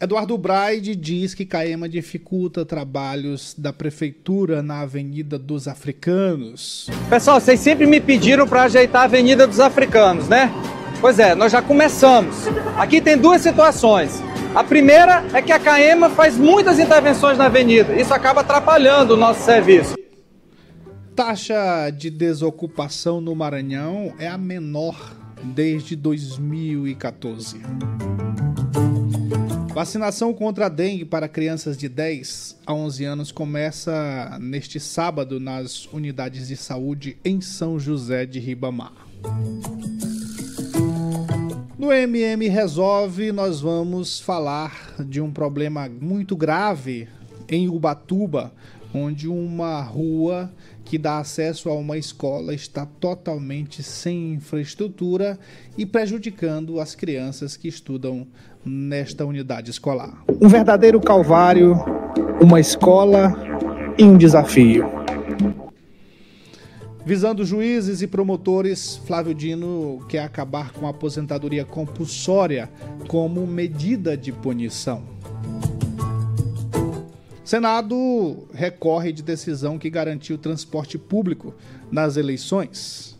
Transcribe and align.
Eduardo 0.00 0.36
Braide 0.36 0.96
diz 0.96 1.34
que 1.34 1.46
Caema 1.46 1.88
dificulta 1.88 2.64
trabalhos 2.64 3.54
da 3.56 3.72
prefeitura 3.72 4.62
na 4.62 4.80
Avenida 4.80 5.38
dos 5.38 5.68
Africanos. 5.68 6.90
Pessoal, 7.08 7.40
vocês 7.40 7.60
sempre 7.60 7.86
me 7.86 8.00
pediram 8.00 8.46
para 8.46 8.64
ajeitar 8.64 9.02
a 9.02 9.04
Avenida 9.04 9.46
dos 9.46 9.60
Africanos, 9.60 10.28
né? 10.28 10.52
Pois 11.00 11.18
é, 11.18 11.34
nós 11.34 11.52
já 11.52 11.62
começamos. 11.62 12.34
Aqui 12.76 13.00
tem 13.00 13.16
duas 13.16 13.40
situações. 13.40 14.20
A 14.54 14.64
primeira 14.64 15.24
é 15.32 15.40
que 15.40 15.52
a 15.52 15.60
Caema 15.60 16.10
faz 16.10 16.36
muitas 16.36 16.78
intervenções 16.78 17.38
na 17.38 17.46
avenida. 17.46 17.94
Isso 17.94 18.12
acaba 18.12 18.40
atrapalhando 18.40 19.14
o 19.14 19.16
nosso 19.16 19.42
serviço. 19.42 19.94
Taxa 21.14 21.90
de 21.90 22.10
desocupação 22.10 23.20
no 23.20 23.34
Maranhão 23.34 24.12
é 24.18 24.26
a 24.26 24.36
menor 24.36 25.14
desde 25.42 25.94
2014. 25.94 27.60
Vacinação 29.74 30.32
contra 30.32 30.66
a 30.66 30.68
dengue 30.68 31.04
para 31.04 31.26
crianças 31.26 31.76
de 31.76 31.88
10 31.88 32.60
a 32.64 32.72
11 32.72 33.04
anos 33.04 33.32
começa 33.32 34.38
neste 34.40 34.78
sábado 34.78 35.40
nas 35.40 35.86
unidades 35.86 36.46
de 36.46 36.56
saúde 36.56 37.18
em 37.24 37.40
São 37.40 37.76
José 37.76 38.24
de 38.24 38.38
Ribamar. 38.38 38.92
No 41.76 41.92
MM 41.92 42.46
Resolve, 42.46 43.32
nós 43.32 43.60
vamos 43.60 44.20
falar 44.20 44.94
de 45.04 45.20
um 45.20 45.32
problema 45.32 45.88
muito 45.88 46.36
grave 46.36 47.08
em 47.48 47.68
Ubatuba, 47.68 48.52
onde 48.94 49.26
uma 49.26 49.82
rua 49.82 50.52
que 50.84 50.96
dá 50.96 51.18
acesso 51.18 51.68
a 51.68 51.74
uma 51.74 51.98
escola 51.98 52.54
está 52.54 52.86
totalmente 52.86 53.82
sem 53.82 54.34
infraestrutura 54.34 55.36
e 55.76 55.84
prejudicando 55.84 56.78
as 56.78 56.94
crianças 56.94 57.56
que 57.56 57.66
estudam 57.66 58.24
nesta 58.64 59.24
unidade 59.24 59.70
escolar. 59.70 60.24
Um 60.40 60.48
verdadeiro 60.48 61.00
calvário, 61.00 61.76
uma 62.40 62.60
escola 62.60 63.34
e 63.98 64.04
um 64.04 64.16
desafio. 64.16 64.86
Visando 67.06 67.44
juízes 67.44 68.00
e 68.00 68.06
promotores, 68.06 68.96
Flávio 69.06 69.34
Dino 69.34 70.02
quer 70.08 70.20
acabar 70.20 70.72
com 70.72 70.86
a 70.86 70.90
aposentadoria 70.90 71.64
compulsória 71.64 72.70
como 73.08 73.46
medida 73.46 74.16
de 74.16 74.32
punição. 74.32 75.02
Senado 77.44 78.48
recorre 78.54 79.12
de 79.12 79.22
decisão 79.22 79.78
que 79.78 79.90
garantiu 79.90 80.38
transporte 80.38 80.96
público 80.96 81.54
nas 81.92 82.16
eleições. 82.16 83.18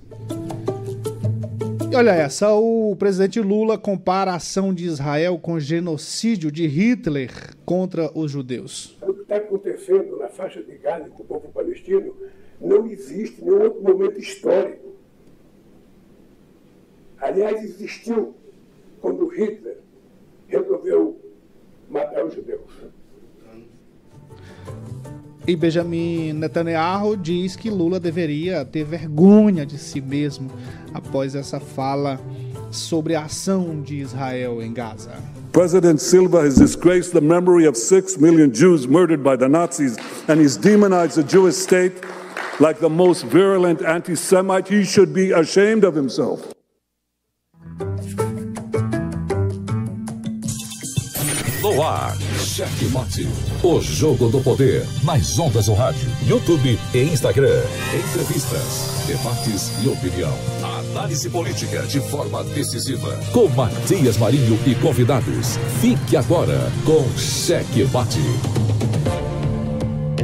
Olha 1.97 2.11
essa, 2.11 2.53
o 2.53 2.97
presidente 2.97 3.41
Lula 3.41 3.79
compara 3.79 4.33
a 4.33 4.37
ação 4.37 4.75
de 4.75 4.85
Israel 4.85 5.39
com 5.39 5.61
genocídio 5.61 6.51
de 6.51 6.67
Hitler 6.67 7.31
contra 7.65 8.11
os 8.19 8.33
judeus. 8.33 8.99
O 9.01 9.15
que 9.15 9.23
está 9.23 9.37
acontecendo 9.37 10.19
na 10.19 10.29
faixa 10.29 10.61
de 10.61 10.77
Gaza 10.79 11.09
com 11.11 11.23
o 11.23 11.27
povo 11.27 11.53
palestino 11.53 12.13
não 12.61 12.87
existe 12.89 13.45
nenhum 13.45 13.63
outro 13.63 13.81
momento 13.81 14.19
histórico. 14.19 14.95
Aliás, 17.21 17.63
existiu 17.63 18.35
quando 19.01 19.29
Hitler 19.29 19.79
resolveu 20.49 21.17
matar 21.89 22.25
os 22.25 22.35
judeus. 22.35 22.73
E 25.47 25.55
Benjamin 25.55 26.33
Netanyahu 26.33 27.17
diz 27.17 27.55
que 27.55 27.69
Lula 27.69 28.01
deveria 28.01 28.65
ter 28.65 28.83
vergonha 28.85 29.67
de 29.67 29.77
si 29.77 30.01
mesmo 30.01 30.51
após 30.95 31.35
essa 31.35 31.61
fala 31.61 32.19
sobre 32.71 33.15
a 33.15 33.25
ação 33.25 33.83
de 33.83 34.01
Israel 34.01 34.63
em 34.63 34.73
Gaza. 34.73 35.13
President 35.53 36.01
Silva 36.01 36.41
has 36.41 36.57
disgraced 36.57 37.13
the 37.13 37.21
memory 37.21 37.67
of 37.67 37.77
six 37.77 38.17
million 38.17 38.51
Jews 38.53 38.87
murdered 38.87 39.23
by 39.23 39.37
the 39.37 39.49
Nazis 39.49 39.97
and 40.29 40.41
he's 40.41 40.57
demonized 40.57 41.17
the 41.17 41.23
Jewish 41.23 41.57
state 41.57 41.93
like 42.59 42.81
the 42.81 42.89
most 42.89 43.25
virulent 43.27 43.83
anti 43.83 44.17
Semite. 44.17 44.69
He 44.69 44.85
should 44.85 45.13
be 45.13 45.31
ashamed 45.33 45.85
of 45.85 45.95
himself. 45.95 46.55
No 51.63 51.81
ar, 51.81 52.15
Cheque 52.39 52.91
Mate. 52.93 53.54
O 53.65 53.81
jogo 53.81 54.29
do 54.29 54.43
poder. 54.43 54.87
Nas 55.03 55.39
ondas 55.39 55.65
do 55.65 55.73
rádio, 55.73 56.07
YouTube 56.27 56.79
e 56.93 56.99
Instagram. 56.99 57.63
Entrevistas, 57.95 59.07
debates 59.07 59.73
e 59.83 59.89
opinião. 59.89 60.35
Análise 60.93 61.31
política 61.31 61.83
de 61.85 61.99
forma 61.99 62.45
decisiva. 62.45 63.19
Com 63.33 63.49
Matias 63.49 64.19
Marinho 64.19 64.59
e 64.67 64.75
convidados. 64.75 65.57
Fique 65.81 66.15
agora 66.15 66.71
com 66.85 67.09
Cheque 67.17 67.85
Mate. 67.85 68.21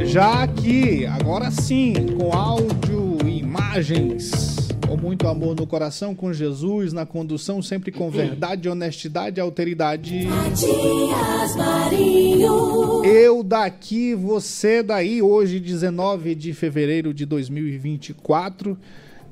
Já 0.05 0.43
aqui, 0.43 1.07
agora 1.07 1.49
sim, 1.49 1.93
com 2.19 2.37
áudio 2.37 3.17
e 3.25 3.39
imagens 3.39 4.60
com 4.91 4.97
muito 4.97 5.25
amor 5.25 5.55
no 5.55 5.65
coração, 5.65 6.13
com 6.13 6.33
Jesus, 6.33 6.91
na 6.91 7.05
condução, 7.05 7.61
sempre 7.61 7.93
com 7.93 8.09
verdade, 8.11 8.67
honestidade 8.67 9.39
e 9.39 9.41
alteridade. 9.41 10.25
Matias 10.25 11.55
Marinho. 11.55 13.05
Eu 13.05 13.41
daqui, 13.41 14.13
você 14.13 14.83
daí, 14.83 15.21
hoje, 15.21 15.61
19 15.61 16.35
de 16.35 16.53
fevereiro 16.53 17.13
de 17.13 17.25
2024. 17.25 18.77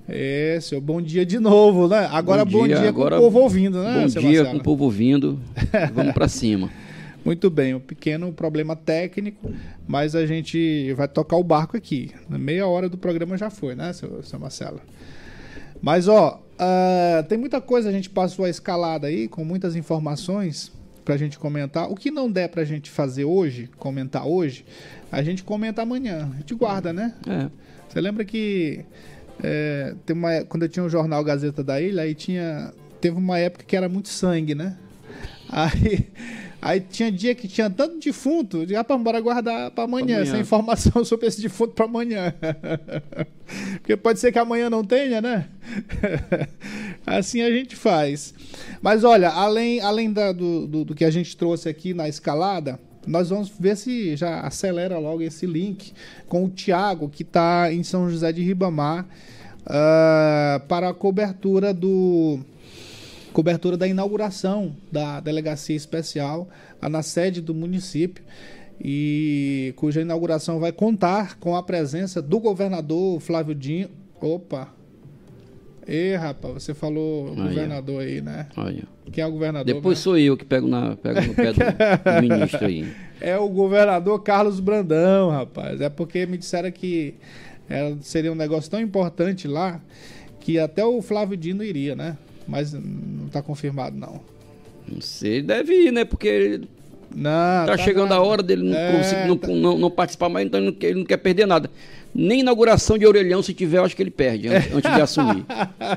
É, 0.07 0.57
seu 0.61 0.79
bom 0.79 1.01
dia 1.01 1.25
de 1.25 1.39
novo, 1.39 1.89
né? 1.89 2.07
Agora 2.09 2.45
bom 2.45 2.65
dia, 2.65 2.77
bom 2.77 2.81
dia 2.81 2.89
agora, 2.89 3.17
com 3.17 3.21
o 3.21 3.25
povo 3.25 3.39
ouvindo, 3.41 3.83
né? 3.83 3.99
Bom 3.99 4.07
dia 4.07 4.21
Marcelo? 4.21 4.49
com 4.51 4.57
o 4.57 4.63
povo 4.63 4.83
ouvindo. 4.85 5.39
Vamos 5.93 6.13
para 6.13 6.29
cima. 6.29 6.69
Muito 7.23 7.49
bem, 7.49 7.75
um 7.75 7.81
pequeno 7.81 8.31
problema 8.31 8.77
técnico, 8.77 9.51
mas 9.85 10.15
a 10.15 10.25
gente 10.25 10.93
vai 10.93 11.07
tocar 11.07 11.35
o 11.35 11.43
barco 11.43 11.75
aqui. 11.75 12.11
Na 12.29 12.37
meia 12.37 12.65
hora 12.65 12.87
do 12.87 12.97
programa 12.97 13.37
já 13.37 13.49
foi, 13.49 13.75
né, 13.75 13.91
seu, 13.91 14.23
seu 14.23 14.39
Marcelo? 14.39 14.79
Mas, 15.81 16.07
ó, 16.07 16.41
uh, 16.59 17.23
tem 17.23 17.37
muita 17.37 17.61
coisa, 17.61 17.89
a 17.89 17.91
gente 17.91 18.09
passou 18.09 18.45
a 18.45 18.49
escalada 18.49 19.07
aí, 19.07 19.27
com 19.27 19.43
muitas 19.43 19.75
informações 19.75 20.71
pra 21.05 21.17
gente 21.17 21.39
comentar. 21.39 21.89
O 21.89 21.95
que 21.95 22.11
não 22.11 22.31
der 22.31 22.49
pra 22.49 22.63
gente 22.63 22.89
fazer 22.89 23.25
hoje, 23.25 23.69
comentar 23.77 24.27
hoje, 24.27 24.65
a 25.11 25.23
gente 25.23 25.43
comenta 25.43 25.81
amanhã. 25.81 26.29
A 26.33 26.37
gente 26.37 26.53
guarda, 26.53 26.93
né? 26.93 27.15
É. 27.27 27.49
Você 27.87 27.99
lembra 27.99 28.23
que 28.23 28.85
é, 29.41 29.95
tem 30.05 30.15
uma, 30.15 30.43
quando 30.43 30.63
eu 30.63 30.69
tinha 30.69 30.83
o 30.83 30.85
um 30.85 30.89
jornal 30.89 31.23
Gazeta 31.23 31.63
da 31.63 31.81
Ilha, 31.81 32.03
aí 32.03 32.13
tinha. 32.13 32.73
Teve 33.01 33.17
uma 33.17 33.39
época 33.39 33.63
que 33.65 33.75
era 33.75 33.87
muito 33.87 34.09
sangue, 34.09 34.53
né? 34.53 34.77
Aí 35.49 36.07
Aí 36.61 36.81
tinha 36.81 37.11
dia 37.11 37.33
que 37.33 37.47
tinha 37.47 37.69
tanto 37.69 37.99
defunto, 37.99 38.67
já 38.67 38.83
para 38.83 38.97
bora 38.97 39.21
guardar 39.21 39.71
para 39.71 39.85
amanhã, 39.85 40.17
amanhã, 40.17 40.21
essa 40.21 40.37
informação 40.37 41.03
sobre 41.05 41.27
esse 41.27 41.41
defunto 41.41 41.73
para 41.73 41.85
amanhã. 41.85 42.33
Porque 43.79 43.95
pode 43.95 44.19
ser 44.19 44.31
que 44.31 44.39
amanhã 44.39 44.69
não 44.69 44.83
tenha, 44.83 45.21
né? 45.21 45.47
assim 47.07 47.41
a 47.41 47.49
gente 47.49 47.75
faz. 47.75 48.33
Mas 48.81 49.03
olha, 49.03 49.29
além, 49.29 49.79
além 49.79 50.11
da, 50.11 50.31
do, 50.31 50.67
do, 50.67 50.85
do 50.85 50.95
que 50.95 51.05
a 51.05 51.11
gente 51.11 51.35
trouxe 51.37 51.69
aqui 51.69 51.93
na 51.93 52.09
escalada, 52.09 52.79
nós 53.07 53.29
vamos 53.29 53.49
ver 53.57 53.77
se 53.77 54.15
já 54.15 54.41
acelera 54.41 54.99
logo 54.99 55.21
esse 55.21 55.45
link 55.45 55.93
com 56.27 56.45
o 56.45 56.49
Tiago, 56.49 57.09
que 57.09 57.23
está 57.23 57.71
em 57.71 57.83
São 57.83 58.09
José 58.09 58.31
de 58.31 58.43
Ribamar, 58.43 59.07
uh, 59.61 60.59
para 60.67 60.89
a 60.89 60.93
cobertura 60.93 61.73
do 61.73 62.39
cobertura 63.33 63.77
da 63.77 63.87
inauguração 63.87 64.75
da 64.91 65.19
delegacia 65.19 65.75
especial 65.75 66.49
na 66.81 67.03
sede 67.03 67.41
do 67.41 67.53
município 67.53 68.23
e 68.81 69.73
cuja 69.75 70.01
inauguração 70.01 70.59
vai 70.59 70.71
contar 70.71 71.37
com 71.37 71.55
a 71.55 71.63
presença 71.63 72.21
do 72.21 72.39
governador 72.39 73.19
Flávio 73.19 73.53
Dinho. 73.53 73.89
Opa! 74.21 74.69
Ê, 75.87 76.15
rapaz, 76.15 76.63
você 76.63 76.73
falou 76.73 77.31
Olha. 77.31 77.49
governador 77.49 78.01
aí, 78.03 78.21
né? 78.21 78.47
Olha. 78.55 78.83
Quem 79.11 79.23
é 79.23 79.27
o 79.27 79.31
governador? 79.31 79.73
Depois 79.73 79.97
né? 79.97 80.03
sou 80.03 80.17
eu 80.17 80.37
que 80.37 80.45
pego, 80.45 80.67
na, 80.67 80.95
pego 80.95 81.19
no 81.21 81.33
pé 81.33 81.51
do, 81.51 81.59
do 81.59 82.21
ministro 82.21 82.65
aí. 82.65 82.93
É 83.19 83.35
o 83.37 83.49
governador 83.49 84.21
Carlos 84.21 84.59
Brandão, 84.59 85.31
rapaz. 85.31 85.81
É 85.81 85.89
porque 85.89 86.27
me 86.27 86.37
disseram 86.37 86.71
que 86.71 87.15
é, 87.67 87.95
seria 88.01 88.31
um 88.31 88.35
negócio 88.35 88.69
tão 88.69 88.79
importante 88.79 89.47
lá 89.47 89.81
que 90.39 90.59
até 90.59 90.85
o 90.85 91.01
Flávio 91.01 91.35
Dino 91.35 91.63
iria, 91.63 91.95
né? 91.95 92.17
Mas 92.49 92.73
não 92.73 93.27
está 93.27 93.41
confirmado, 93.41 93.95
não. 93.95 94.19
Não 94.87 95.01
sei, 95.01 95.41
deve 95.41 95.73
ir, 95.73 95.91
né? 95.91 96.03
Porque 96.03 96.61
não, 97.15 97.65
tá, 97.65 97.65
tá 97.67 97.77
chegando 97.77 98.09
nada. 98.09 98.21
a 98.21 98.23
hora 98.23 98.41
dele 98.41 98.63
não, 98.63 98.77
é, 98.77 99.27
não, 99.27 99.37
tá... 99.37 99.47
não, 99.47 99.77
não, 99.77 99.91
participar 99.91 100.29
mais, 100.29 100.45
então 100.47 100.59
ele 100.59 100.71
não, 100.71 100.73
quer, 100.73 100.87
ele 100.87 100.99
não 100.99 101.05
quer 101.05 101.17
perder 101.17 101.45
nada. 101.45 101.69
Nem 102.13 102.39
inauguração 102.39 102.97
de 102.97 103.05
orelhão, 103.05 103.43
se 103.43 103.53
tiver, 103.53 103.77
eu 103.77 103.85
acho 103.85 103.95
que 103.95 104.01
ele 104.01 104.09
perde 104.09 104.47
antes, 104.47 104.73
antes 104.73 104.95
de 104.95 105.01
assumir. 105.01 105.45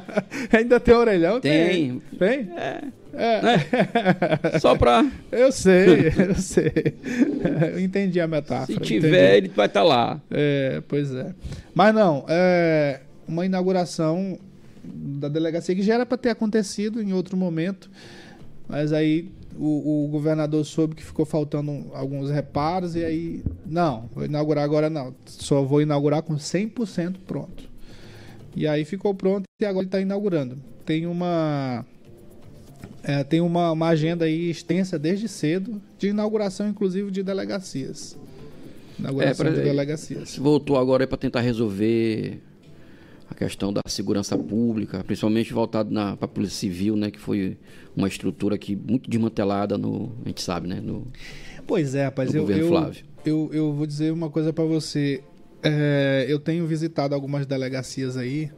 Ainda 0.52 0.78
tem 0.78 0.94
orelhão? 0.94 1.40
Tem. 1.40 2.02
Tem? 2.18 2.50
É. 2.54 2.82
É. 3.14 3.42
Né? 3.42 4.58
Só 4.60 4.74
pra. 4.76 5.04
Eu 5.30 5.52
sei, 5.52 6.12
eu 6.16 6.34
sei. 6.34 6.72
Eu 7.74 7.80
entendi 7.80 8.18
a 8.18 8.26
metáfora. 8.26 8.66
Se 8.66 8.80
tiver, 8.80 9.08
entendi. 9.08 9.36
ele 9.36 9.48
vai 9.48 9.66
estar 9.66 9.80
tá 9.80 9.86
lá. 9.86 10.20
É, 10.30 10.82
pois 10.88 11.14
é. 11.14 11.34
Mas 11.74 11.94
não, 11.94 12.24
é 12.26 13.00
uma 13.28 13.44
inauguração 13.44 14.38
da 14.84 15.28
delegacia, 15.28 15.74
que 15.74 15.82
já 15.82 15.94
era 15.94 16.06
para 16.06 16.18
ter 16.18 16.30
acontecido 16.30 17.00
em 17.02 17.12
outro 17.12 17.36
momento, 17.36 17.90
mas 18.68 18.92
aí 18.92 19.30
o, 19.58 20.04
o 20.04 20.08
governador 20.08 20.64
soube 20.64 20.94
que 20.94 21.04
ficou 21.04 21.24
faltando 21.24 21.86
alguns 21.92 22.30
reparos 22.30 22.94
e 22.96 23.04
aí, 23.04 23.44
não, 23.66 24.08
vou 24.14 24.24
inaugurar 24.24 24.64
agora 24.64 24.88
não, 24.88 25.14
só 25.26 25.62
vou 25.62 25.82
inaugurar 25.82 26.22
com 26.22 26.34
100% 26.34 27.16
pronto. 27.26 27.70
E 28.54 28.66
aí 28.66 28.84
ficou 28.84 29.14
pronto 29.14 29.44
e 29.60 29.64
agora 29.64 29.82
ele 29.84 29.88
está 29.88 30.00
inaugurando. 30.00 30.58
Tem 30.84 31.06
uma 31.06 31.84
é, 33.02 33.24
tem 33.24 33.40
uma, 33.40 33.72
uma 33.72 33.88
agenda 33.88 34.24
aí 34.26 34.50
extensa 34.50 34.98
desde 34.98 35.28
cedo 35.28 35.80
de 35.98 36.08
inauguração, 36.08 36.68
inclusive 36.68 37.10
de 37.10 37.22
delegacias. 37.22 38.16
Inauguração 38.98 39.46
É, 39.46 39.50
pra- 39.50 39.58
de 39.58 39.64
delegacias. 39.64 40.36
Voltou 40.36 40.76
agora 40.76 41.06
para 41.06 41.18
tentar 41.18 41.40
resolver 41.40 42.40
a 43.32 43.34
questão 43.34 43.72
da 43.72 43.80
segurança 43.86 44.38
pública, 44.38 45.02
principalmente 45.04 45.52
voltado 45.52 45.90
para 45.92 46.24
a 46.24 46.28
Polícia 46.28 46.56
Civil, 46.56 46.94
né, 46.96 47.10
que 47.10 47.18
foi 47.18 47.56
uma 47.96 48.06
estrutura 48.08 48.56
que 48.56 48.76
muito 48.76 49.10
desmantelada 49.10 49.76
no, 49.76 50.12
a 50.24 50.28
gente 50.28 50.40
sabe, 50.42 50.68
né, 50.68 50.80
no 50.80 51.06
Pois 51.66 51.94
é, 51.94 52.04
rapaz, 52.04 52.34
eu, 52.34 52.48
eu, 52.50 52.68
Flávio. 52.68 53.04
eu, 53.24 53.50
eu 53.52 53.72
vou 53.72 53.86
dizer 53.86 54.12
uma 54.12 54.28
coisa 54.30 54.52
pra 54.52 54.64
você. 54.64 55.22
É, 55.62 56.26
eu 56.28 56.40
tenho 56.40 56.66
visitado 56.66 57.14
algumas 57.14 57.46
delegacias 57.46 58.16
aí 58.16 58.50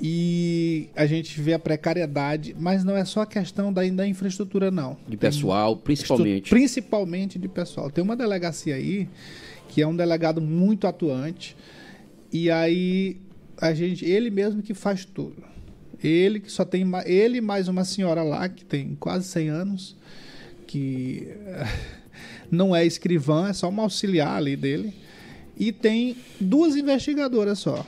e 0.00 0.88
a 0.94 1.06
gente 1.06 1.40
vê 1.40 1.54
a 1.54 1.58
precariedade, 1.58 2.54
mas 2.58 2.84
não 2.84 2.96
é 2.96 3.04
só 3.04 3.22
a 3.22 3.26
questão 3.26 3.72
da, 3.72 3.82
da 3.88 4.06
infraestrutura, 4.06 4.70
não. 4.70 4.96
de 5.08 5.16
pessoal, 5.16 5.76
principalmente. 5.76 6.44
Estru- 6.44 6.50
Principalmente 6.58 7.38
de 7.38 7.48
pessoal. 7.48 7.90
Tem 7.90 8.02
uma 8.02 8.16
delegacia 8.16 8.74
aí 8.74 9.08
que 9.68 9.80
é 9.80 9.86
um 9.86 9.96
delegado 9.96 10.40
muito 10.42 10.86
atuante 10.86 11.56
e 12.32 12.50
aí 12.50 13.16
a 13.60 13.72
gente, 13.74 14.04
ele 14.04 14.30
mesmo 14.30 14.62
que 14.62 14.74
faz 14.74 15.04
tudo. 15.04 15.42
Ele 16.02 16.40
que 16.40 16.50
só 16.50 16.64
tem 16.64 16.84
ele 17.06 17.40
mais 17.40 17.68
uma 17.68 17.84
senhora 17.84 18.22
lá 18.22 18.48
que 18.48 18.64
tem 18.64 18.94
quase 18.94 19.26
100 19.28 19.48
anos 19.48 19.96
que 20.66 21.28
não 22.50 22.74
é 22.74 22.84
escrivã, 22.84 23.48
é 23.48 23.52
só 23.52 23.68
uma 23.68 23.82
auxiliar 23.84 24.36
ali 24.36 24.56
dele 24.56 24.92
e 25.56 25.72
tem 25.72 26.16
duas 26.40 26.76
investigadoras 26.76 27.58
só 27.58 27.86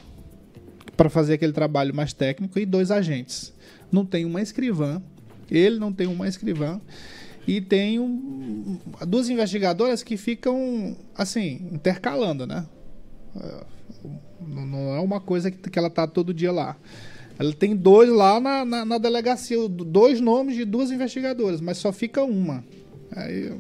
para 0.96 1.10
fazer 1.10 1.34
aquele 1.34 1.52
trabalho 1.52 1.94
mais 1.94 2.12
técnico 2.12 2.58
e 2.58 2.64
dois 2.64 2.90
agentes. 2.90 3.52
Não 3.92 4.06
tem 4.06 4.24
uma 4.24 4.40
escrivã, 4.40 5.02
ele 5.50 5.78
não 5.78 5.92
tem 5.92 6.06
uma 6.06 6.26
escrivã 6.26 6.80
e 7.46 7.60
tem 7.60 7.98
um- 8.00 8.78
duas 9.06 9.28
investigadoras 9.28 10.02
que 10.02 10.16
ficam 10.16 10.96
assim 11.14 11.68
intercalando, 11.72 12.46
né? 12.46 12.66
Não 14.46 14.94
é 14.94 15.00
uma 15.00 15.20
coisa 15.20 15.50
que, 15.50 15.70
que 15.70 15.78
ela 15.78 15.90
tá 15.90 16.06
todo 16.06 16.32
dia 16.34 16.52
lá. 16.52 16.76
Ela 17.38 17.52
tem 17.52 17.76
dois 17.76 18.08
lá 18.08 18.40
na, 18.40 18.64
na, 18.64 18.84
na 18.84 18.98
delegacia, 18.98 19.56
dois 19.68 20.20
nomes 20.20 20.56
de 20.56 20.64
duas 20.64 20.90
investigadoras, 20.90 21.60
mas 21.60 21.76
só 21.78 21.92
fica 21.92 22.22
uma. 22.22 22.64
Aí 23.14 23.52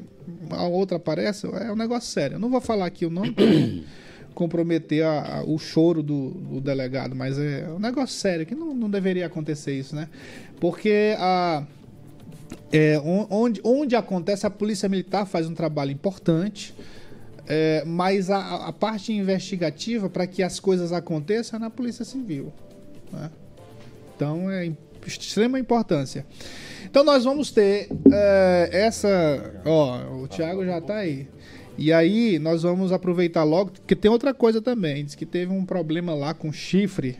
a 0.50 0.64
outra 0.66 0.96
aparece, 0.96 1.46
é 1.46 1.70
um 1.72 1.76
negócio 1.76 2.10
sério. 2.10 2.36
Eu 2.36 2.38
não 2.40 2.48
vou 2.50 2.60
falar 2.60 2.86
aqui 2.86 3.04
o 3.06 3.10
nome 3.10 3.34
não 3.36 3.84
comprometer 4.34 5.02
a- 5.04 5.38
a- 5.38 5.44
o 5.44 5.58
choro 5.58 6.02
do, 6.02 6.30
do 6.30 6.60
delegado, 6.60 7.14
mas 7.14 7.38
é 7.38 7.68
um 7.70 7.78
negócio 7.78 8.16
sério 8.18 8.44
que 8.46 8.54
não, 8.54 8.74
não 8.74 8.90
deveria 8.90 9.26
acontecer 9.26 9.78
isso, 9.78 9.94
né? 9.96 10.08
Porque 10.60 11.14
a, 11.18 11.62
é, 12.72 12.98
on- 13.00 13.26
onde, 13.30 13.60
onde 13.64 13.94
acontece, 13.96 14.46
a 14.46 14.50
Polícia 14.50 14.88
Militar 14.88 15.26
faz 15.26 15.46
um 15.48 15.54
trabalho 15.54 15.90
importante, 15.90 16.74
é, 17.48 17.84
mas 17.84 18.30
a, 18.30 18.66
a 18.66 18.72
parte 18.72 19.12
investigativa 19.12 20.08
para 20.08 20.26
que 20.26 20.42
as 20.42 20.58
coisas 20.58 20.92
aconteçam 20.92 21.58
é 21.58 21.60
na 21.60 21.70
Polícia 21.70 22.04
Civil. 22.04 22.52
né? 23.12 23.30
Então 24.14 24.50
é 24.50 24.72
extrema 25.06 25.58
importância. 25.58 26.26
Então 26.84 27.04
nós 27.04 27.24
vamos 27.24 27.50
ter 27.50 27.88
é, 28.10 28.70
essa. 28.72 29.62
Ó, 29.64 30.22
o 30.22 30.28
Thiago 30.28 30.64
já 30.64 30.78
está 30.78 30.96
aí. 30.96 31.28
E 31.78 31.92
aí 31.92 32.38
nós 32.38 32.62
vamos 32.62 32.90
aproveitar 32.90 33.44
logo, 33.44 33.72
porque 33.72 33.94
tem 33.94 34.10
outra 34.10 34.32
coisa 34.32 34.62
também. 34.62 35.04
Diz 35.04 35.14
que 35.14 35.26
teve 35.26 35.52
um 35.52 35.64
problema 35.64 36.14
lá 36.14 36.32
com 36.32 36.50
chifre 36.50 37.18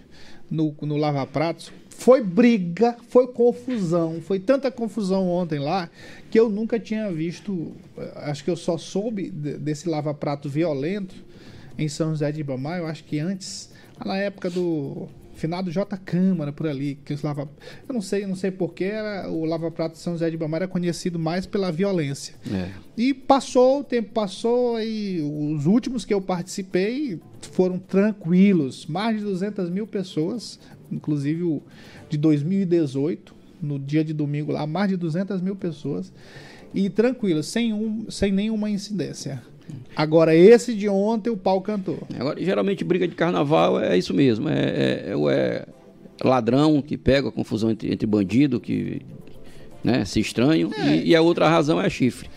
no, 0.51 0.75
no 0.83 0.97
Lava 0.97 1.27
Pratos. 1.27 1.71
Foi 2.07 2.23
briga, 2.23 2.97
foi 3.09 3.27
confusão, 3.27 4.21
foi 4.21 4.39
tanta 4.39 4.71
confusão 4.71 5.29
ontem 5.29 5.59
lá 5.59 5.91
que 6.31 6.39
eu 6.39 6.49
nunca 6.49 6.79
tinha 6.79 7.11
visto. 7.11 7.73
eh, 7.99 8.13
Acho 8.31 8.45
que 8.45 8.51
eu 8.51 8.55
só 8.55 8.79
soube 8.79 9.29
de- 9.29 9.59
desse 9.59 9.89
Lava 9.89 10.15
Prato 10.15 10.49
violento 10.49 11.17
em 11.77 11.89
São 11.89 12.11
José 12.11 12.31
de 12.31 12.39
Ibamar. 12.43 12.79
Eu 12.79 12.87
acho 12.87 13.03
que 13.03 13.19
antes, 13.19 13.71
na 14.05 14.17
época 14.19 14.49
do 14.49 15.09
finado 15.35 15.69
J 15.71 15.97
Câmara 15.99 16.53
por 16.53 16.69
ali, 16.69 16.97
que 17.05 17.13
os 17.13 17.23
lava, 17.23 17.47
eu 17.89 17.93
não 17.93 18.01
sei, 18.01 18.25
não 18.25 18.37
sei 18.37 18.51
porquê, 18.53 18.85
era 18.85 19.29
o 19.29 19.45
Lava 19.45 19.69
Prato 19.71 19.93
de 19.95 19.99
São 19.99 20.13
José 20.15 20.31
de 20.31 20.37
Ibamar 20.37 20.63
era 20.63 20.69
conhecido 20.69 21.19
mais 21.19 21.45
pela 21.45 21.71
violência. 21.73 22.37
É. 22.51 22.71
E 22.97 23.13
passou, 23.13 23.81
o 23.81 23.85
tempo 23.85 24.13
passou, 24.13 24.81
e 24.81 25.21
os 25.21 25.67
últimos 25.67 26.05
que 26.05 26.15
eu 26.15 26.21
participei 26.23 27.19
foram 27.53 27.79
tranquilos. 27.81 28.87
Mais 28.87 29.19
de 29.19 29.25
200 29.25 29.69
mil 29.69 29.87
pessoas, 29.89 30.59
inclusive 30.91 31.43
o 31.43 31.63
de 32.09 32.17
2018, 32.19 33.35
no 33.63 33.79
dia 33.79 34.05
de 34.05 34.13
domingo 34.13 34.53
lá, 34.53 34.67
mais 34.67 34.89
de 34.89 34.97
200 34.97 35.41
mil 35.41 35.57
pessoas. 35.57 36.13
E 36.75 36.91
tranquilos, 36.91 37.47
sem, 37.47 37.73
um, 37.73 38.05
sem 38.11 38.31
nenhuma 38.33 38.69
incidência. 38.69 39.43
Agora, 39.97 40.35
esse 40.35 40.75
de 40.75 40.89
ontem, 40.89 41.31
o 41.31 41.37
pau 41.37 41.61
cantou. 41.61 42.07
Agora, 42.19 42.43
geralmente, 42.45 42.85
briga 42.85 43.09
de 43.09 43.15
carnaval 43.15 43.81
é 43.81 43.97
isso 43.97 44.13
mesmo. 44.13 44.49
É, 44.49 44.55
é, 44.61 45.05
é, 45.11 45.17
o- 45.17 45.29
é 45.31 45.65
ladrão 46.23 46.81
que 46.83 46.97
pega 46.97 47.29
a 47.29 47.33
confusão 47.33 47.71
entre, 47.71 47.93
entre 47.93 48.07
bandido 48.07 48.61
que 48.61 49.01
né, 49.83 50.05
se 50.05 50.21
estranham. 50.21 50.71
E, 50.87 51.09
e 51.11 51.17
a 51.17 51.21
outra 51.23 51.49
razão 51.49 51.81
é 51.81 51.89
chifre. 51.89 52.29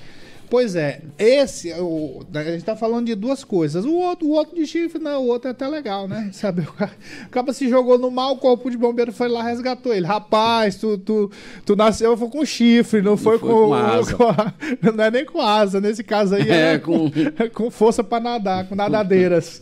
Pois 0.50 0.76
é, 0.76 1.02
esse, 1.18 1.72
o, 1.74 2.22
a 2.34 2.44
gente 2.44 2.64
tá 2.64 2.76
falando 2.76 3.06
de 3.06 3.14
duas 3.14 3.44
coisas. 3.44 3.86
O 3.86 3.94
outro, 3.94 4.28
o 4.28 4.32
outro 4.32 4.56
de 4.56 4.66
chifre, 4.66 5.00
não, 5.00 5.22
o 5.24 5.28
outro 5.28 5.48
é 5.48 5.52
até 5.52 5.68
legal, 5.68 6.08
né? 6.08 6.30
Sabe, 6.34 6.62
o 6.62 6.74
cara, 6.74 6.92
o 7.28 7.30
cara 7.30 7.54
se 7.54 7.70
jogou 7.70 8.00
no 8.00 8.10
mar, 8.10 8.32
o 8.32 8.38
corpo 8.38 8.72
de 8.72 8.76
bombeiro 8.78 9.12
foi 9.14 9.28
lá 9.28 9.44
resgatou 9.44 9.94
ele. 9.94 10.08
Rapaz, 10.08 10.76
tu, 10.78 10.98
tu, 10.98 11.32
tu 11.66 11.76
nasceu 11.76 12.18
foi 12.18 12.30
com 12.30 12.44
chifre, 12.44 13.00
não, 13.02 13.16
foi, 13.16 13.38
foi 13.38 13.48
com, 13.50 13.68
com 13.68 13.74
asa. 13.76 14.16
com 14.16 14.24
a- 14.24 14.54
não 14.96 15.04
é 15.04 15.12
nem 15.12 15.26
com 15.26 15.40
asa, 15.40 15.80
nesse 15.80 16.04
caso 16.04 16.34
aí 16.36 16.50
É, 16.50 16.74
é 16.74 16.80
com- 16.80 17.12
com 17.54 17.70
força 17.70 18.04
pra 18.04 18.20
nadar, 18.20 18.68
com 18.68 18.74
nadadeiras. 18.76 19.62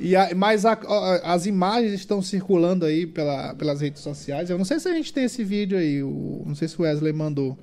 e 0.00 0.16
a- 0.16 0.30
mas 0.34 0.64
a- 0.66 0.72
a- 0.72 1.34
as 1.34 1.46
imagens 1.46 1.92
estão 1.92 2.20
circulando 2.20 2.84
aí 2.84 3.06
pela, 3.06 3.54
pelas 3.54 3.80
redes 3.80 4.02
sociais. 4.02 4.50
Eu 4.50 4.58
não 4.58 4.64
sei 4.64 4.78
se 4.80 4.88
a 4.88 4.92
gente 4.92 5.12
tem 5.12 5.24
esse 5.24 5.44
vídeo 5.44 5.78
aí, 5.78 6.02
o, 6.02 6.42
não 6.46 6.54
sei 6.54 6.66
se 6.68 6.78
o 6.78 6.82
Wesley 6.82 7.12
mandou. 7.12 7.56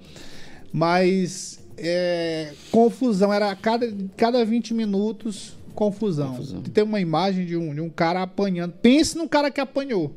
Mas 0.75 1.57
é, 1.77 2.51
confusão, 2.69 3.33
era 3.33 3.49
a 3.49 3.55
cada, 3.55 3.89
cada 4.17 4.43
20 4.43 4.73
minutos 4.73 5.55
confusão. 5.73 6.31
Confusão. 6.31 6.61
Tem 6.63 6.83
uma 6.83 6.99
imagem 6.99 7.45
de 7.45 7.55
um, 7.55 7.73
de 7.73 7.79
um 7.79 7.89
cara 7.89 8.21
apanhando. 8.23 8.73
Pense 8.81 9.17
no 9.17 9.29
cara 9.29 9.49
que 9.49 9.61
apanhou. 9.61 10.13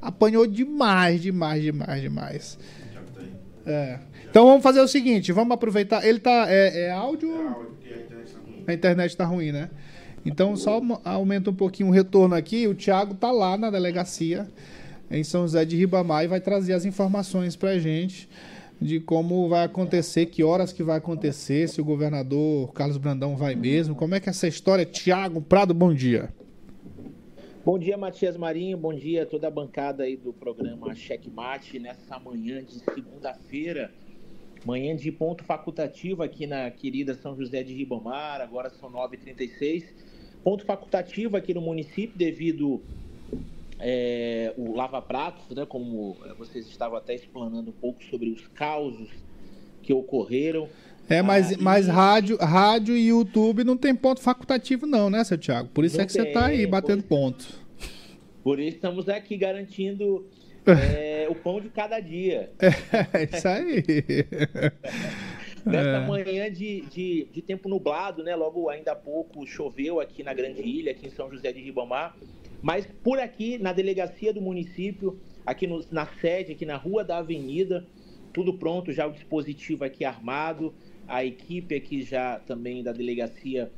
Apanhou 0.00 0.48
demais, 0.48 1.22
demais, 1.22 1.62
demais, 1.62 2.02
demais. 2.02 2.58
É. 3.64 4.00
Então 4.28 4.46
vamos 4.46 4.64
fazer 4.64 4.80
o 4.80 4.88
seguinte, 4.88 5.30
vamos 5.30 5.54
aproveitar. 5.54 6.04
Ele 6.04 6.18
tá. 6.18 6.46
É, 6.48 6.86
é 6.86 6.90
áudio? 6.90 7.30
A 8.66 8.74
internet 8.74 9.16
tá 9.16 9.24
ruim, 9.24 9.52
né? 9.52 9.70
Então 10.26 10.56
só 10.56 10.80
aumenta 11.04 11.50
um 11.50 11.54
pouquinho 11.54 11.88
o 11.88 11.92
retorno 11.92 12.34
aqui. 12.34 12.66
O 12.66 12.74
Thiago 12.74 13.14
tá 13.14 13.30
lá 13.30 13.56
na 13.56 13.70
delegacia 13.70 14.48
em 15.08 15.22
São 15.22 15.42
José 15.42 15.64
de 15.64 15.76
Ribamar 15.76 16.24
e 16.24 16.26
vai 16.26 16.40
trazer 16.40 16.72
as 16.72 16.84
informações 16.84 17.54
pra 17.54 17.78
gente 17.78 18.28
de 18.82 19.00
como 19.00 19.48
vai 19.48 19.64
acontecer, 19.64 20.26
que 20.26 20.42
horas 20.42 20.72
que 20.72 20.82
vai 20.82 20.98
acontecer, 20.98 21.68
se 21.68 21.80
o 21.80 21.84
governador 21.84 22.72
Carlos 22.72 22.98
Brandão 22.98 23.36
vai 23.36 23.54
mesmo, 23.54 23.94
como 23.94 24.14
é 24.14 24.20
que 24.20 24.28
é 24.28 24.30
essa 24.30 24.48
história. 24.48 24.84
Thiago 24.84 25.40
Prado, 25.40 25.72
bom 25.72 25.94
dia. 25.94 26.30
Bom 27.64 27.78
dia, 27.78 27.96
Matias 27.96 28.36
Marinho. 28.36 28.76
Bom 28.76 28.92
dia 28.92 29.22
a 29.22 29.26
toda 29.26 29.46
a 29.46 29.50
bancada 29.50 30.02
aí 30.02 30.16
do 30.16 30.32
programa 30.32 30.94
Checkmate 30.96 31.78
nessa 31.78 32.18
manhã 32.18 32.62
de 32.64 32.80
segunda-feira. 32.80 33.92
Manhã 34.64 34.96
de 34.96 35.12
ponto 35.12 35.44
facultativo 35.44 36.24
aqui 36.24 36.46
na 36.46 36.68
querida 36.70 37.14
São 37.14 37.36
José 37.36 37.62
de 37.62 37.72
Ribamar. 37.72 38.40
Agora 38.40 38.68
são 38.70 38.90
9h36. 38.90 39.84
Ponto 40.42 40.64
facultativo 40.64 41.36
aqui 41.36 41.54
no 41.54 41.60
município 41.60 42.18
devido 42.18 42.82
é, 43.82 44.54
o 44.56 44.74
Lava 44.74 45.02
Pratos, 45.02 45.54
né? 45.54 45.66
Como 45.66 46.16
é, 46.24 46.34
vocês 46.34 46.66
estavam 46.68 46.96
até 46.96 47.14
explanando 47.14 47.70
um 47.70 47.74
pouco 47.74 48.02
sobre 48.04 48.30
os 48.30 48.46
causos 48.48 49.08
que 49.82 49.92
ocorreram. 49.92 50.68
É, 51.08 51.20
mas, 51.20 51.50
Ah, 51.50 51.54
e- 51.54 51.56
mas 51.62 51.88
rádio, 51.88 52.36
rádio 52.38 52.96
e 52.96 53.08
YouTube 53.08 53.64
não 53.64 53.76
tem 53.76 53.94
ponto 53.94 54.20
facultativo 54.22 54.86
não, 54.86 55.10
né, 55.10 55.24
seu 55.24 55.36
Thiago? 55.36 55.68
Por 55.70 55.84
isso 55.84 55.96
Não 55.96 56.04
é 56.04 56.06
que 56.06 56.12
você 56.12 56.24
tá 56.26 56.46
aí 56.46 56.58
tem, 56.58 56.68
batendo 56.68 57.02
pois. 57.02 57.20
ponto. 57.20 57.60
Por 58.42 58.60
isso 58.60 58.76
estamos 58.76 59.08
aqui 59.08 59.36
garantindo 59.36 60.26
é, 60.66 61.26
o 61.28 61.34
pão 61.34 61.60
de 61.60 61.68
cada 61.70 61.98
dia. 61.98 62.52
É 62.60 63.24
isso 63.36 63.48
aí. 63.48 63.84
Nessa 65.64 65.88
É. 65.88 66.06
manhã 66.06 66.50
de, 66.50 66.80
de, 66.82 67.28
de 67.32 67.42
tempo 67.42 67.68
nublado, 67.68 68.22
né? 68.24 68.34
Logo 68.34 68.68
ainda 68.68 68.92
há 68.92 68.96
pouco 68.96 69.46
choveu 69.46 70.00
aqui 70.00 70.22
na 70.22 70.32
Grande 70.34 70.60
Ilha, 70.62 70.90
aqui 70.92 71.06
em 71.06 71.10
São 71.10 71.30
José 71.30 71.52
de 71.52 71.60
Ribamar. 71.60 72.16
Mas 72.62 72.86
por 73.02 73.18
aqui, 73.18 73.58
na 73.58 73.72
delegacia 73.72 74.32
do 74.32 74.40
município, 74.40 75.20
aqui 75.44 75.66
no- 75.66 75.84
na 75.90 76.06
sede, 76.06 76.52
aqui 76.52 76.64
na 76.64 76.76
Rua 76.76 77.02
da 77.04 77.18
Avenida, 77.18 77.84
tudo 78.32 78.54
pronto, 78.54 78.92
já 78.92 79.06
o 79.06 79.12
dispositivo 79.12 79.84
aqui 79.84 80.04
armado, 80.04 80.72
a 81.08 81.24
equipe 81.24 81.74
aqui 81.74 82.02
já 82.02 82.38
também 82.38 82.82
da 82.82 82.92
delegacia, 82.92 83.70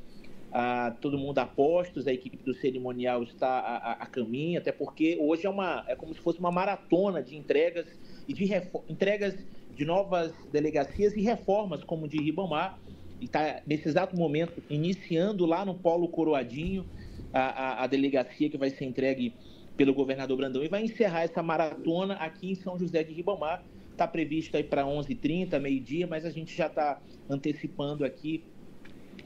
ah, 0.53 0.95
todo 1.01 1.19
mundo 1.19 1.39
a 1.39 1.47
postos, 1.47 2.07
a 2.07 2.13
equipe 2.13 2.37
do 2.45 2.55
cerimonial 2.55 3.23
está 3.23 3.49
a, 3.49 3.77
a, 3.77 3.93
a, 3.93 4.07
caminho, 4.07 4.61
até 4.61 4.71
porque 4.71 5.17
hoje 5.19 5.47
é, 5.47 5.51
uma, 5.51 5.85
é 5.89 5.97
como 5.97 6.15
se 6.15 6.21
fosse 6.21 6.39
uma 6.39 6.53
maratona 6.53 7.23
de 7.23 7.35
entregas 7.37 7.87
e 8.29 8.35
de 8.35 8.45
entregas 8.89 9.35
de 9.71 9.85
novas 9.85 10.33
delegacias 10.53 11.17
e 11.17 11.23
reformas, 11.23 11.83
como 11.83 12.07
de 12.07 12.19
Ribamar, 12.19 12.79
e 13.21 13.25
está 13.25 13.63
nesse 13.67 13.89
exato 13.89 14.15
momento 14.15 14.63
iniciando 14.69 15.47
lá 15.47 15.65
no 15.65 15.75
Polo 15.75 16.09
Coroadinho 16.09 16.87
a, 17.35 17.41
a, 17.41 17.85
a 17.85 17.87
delegacia 17.89 18.49
que 18.49 18.57
vai 18.57 18.71
ser 18.71 18.85
entregue 18.85 19.35
pelo 19.77 19.93
governador 19.93 20.37
Brandão 20.37 20.63
e 20.63 20.69
vai 20.69 20.85
encerrar 20.85 21.23
essa 21.23 21.43
maratona 21.43 22.15
aqui 22.15 22.53
em 22.53 22.55
São 22.55 22.79
José 22.79 23.03
de 23.03 23.13
Ribamar. 23.13 23.65
Está 23.91 24.07
previsto 24.07 24.57
aí 24.57 24.63
para 24.63 24.85
11h30, 24.85 25.59
meio-dia, 25.59 26.07
mas 26.07 26.25
a 26.25 26.31
gente 26.31 26.57
já 26.57 26.67
está 26.67 27.01
antecipando 27.29 28.05
aqui 28.05 28.45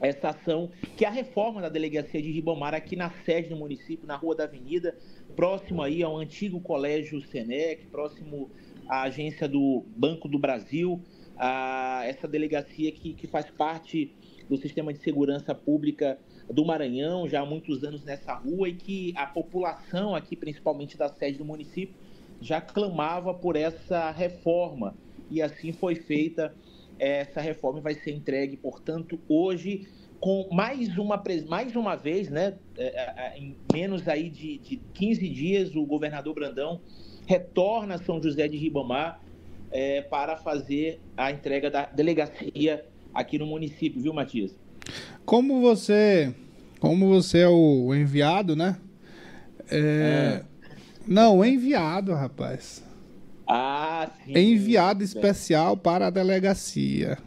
essa 0.01 0.29
ação, 0.29 0.71
que 0.97 1.05
é 1.05 1.09
a 1.09 1.11
reforma 1.11 1.61
da 1.61 1.69
delegacia 1.69 2.21
de 2.21 2.31
Ribamar 2.31 2.75
aqui 2.75 2.97
na 2.97 3.11
sede 3.25 3.49
do 3.49 3.57
município, 3.57 4.07
na 4.07 4.17
Rua 4.17 4.35
da 4.35 4.45
Avenida, 4.45 4.97
próximo 5.35 5.83
aí 5.83 6.03
ao 6.03 6.17
antigo 6.17 6.61
colégio 6.61 7.21
Senec, 7.23 7.87
próximo 7.87 8.51
à 8.89 9.03
agência 9.03 9.49
do 9.49 9.85
Banco 9.97 10.29
do 10.29 10.39
Brasil, 10.39 11.01
a 11.37 12.03
essa 12.05 12.27
delegacia 12.27 12.91
que, 12.93 13.15
que 13.15 13.27
faz 13.27 13.51
parte 13.51 14.13
do 14.49 14.57
sistema 14.57 14.93
de 14.93 15.01
segurança 15.01 15.55
pública 15.55 16.19
do 16.51 16.65
Maranhão, 16.65 17.29
já 17.29 17.41
há 17.41 17.47
muitos 17.47 17.85
anos 17.85 18.05
nessa 18.05 18.35
rua, 18.35 18.69
e 18.69 18.75
que 18.75 19.13
a 19.17 19.27
população 19.27 20.15
aqui, 20.15 20.35
principalmente 20.35 20.97
da 20.97 21.09
sede 21.09 21.39
do 21.39 21.45
município, 21.45 21.95
já 22.41 22.61
clamava 22.61 23.35
por 23.35 23.57
essa 23.57 24.11
reforma. 24.11 24.95
E 25.31 25.43
assim 25.43 25.73
foi 25.73 25.95
feita 25.95 26.55
essa 26.99 27.41
reforma 27.41 27.79
e 27.79 27.83
vai 27.83 27.95
ser 27.95 28.13
entregue, 28.13 28.57
portanto, 28.57 29.21
hoje 29.29 29.87
com 30.21 30.49
mais 30.53 30.99
uma, 30.99 31.23
mais 31.47 31.77
uma 31.77 31.95
vez, 31.95 32.29
né, 32.29 32.59
é, 32.77 32.87
é, 32.87 33.15
é, 33.17 33.39
em 33.39 33.57
menos 33.73 34.09
aí 34.09 34.29
de, 34.29 34.59
de 34.59 34.77
15 34.95 35.29
dias, 35.29 35.77
o 35.77 35.85
governador 35.87 36.35
Brandão 36.35 36.81
retorna 37.27 37.95
a 37.95 37.99
São 37.99 38.21
José 38.21 38.49
de 38.49 38.57
Ribamar 38.57 39.21
é, 39.71 40.03
para 40.03 40.37
fazer 40.37 41.01
a 41.17 41.31
entrega 41.31 41.71
da 41.71 41.87
delegacia 41.87 42.85
aqui 43.15 43.39
no 43.39 43.47
município, 43.47 44.01
viu, 44.01 44.13
Matias? 44.13 44.57
Como 45.25 45.61
você, 45.61 46.35
como 46.81 47.09
você 47.09 47.41
é 47.41 47.49
o 47.49 47.95
enviado, 47.95 48.57
né? 48.57 48.77
É... 49.71 50.43
Não, 51.07 51.45
enviado, 51.45 52.13
rapaz. 52.15 52.85
Ah, 53.47 54.11
sim. 54.25 54.39
Enviado 54.39 55.03
especial 55.03 55.77
para 55.77 56.09
a 56.09 56.11
delegacia. 56.11 57.19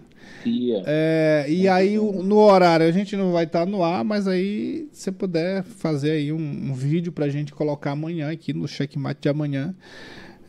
É, 0.86 1.46
e 1.48 1.68
aí 1.68 1.98
no 1.98 2.38
horário 2.38 2.86
a 2.86 2.92
gente 2.92 3.16
não 3.16 3.32
vai 3.32 3.44
estar 3.44 3.66
no 3.66 3.84
ar, 3.84 4.04
mas 4.04 4.28
aí 4.28 4.88
se 4.92 5.12
puder 5.12 5.64
fazer 5.64 6.12
aí 6.12 6.32
um, 6.32 6.38
um 6.38 6.74
vídeo 6.74 7.12
para 7.12 7.26
a 7.26 7.30
gente 7.30 7.54
colocar 7.54 7.92
amanhã 7.92 8.32
aqui 8.32 8.54
no 8.54 8.68
checkmate 8.68 9.22
de 9.22 9.30
amanhã, 9.30 9.76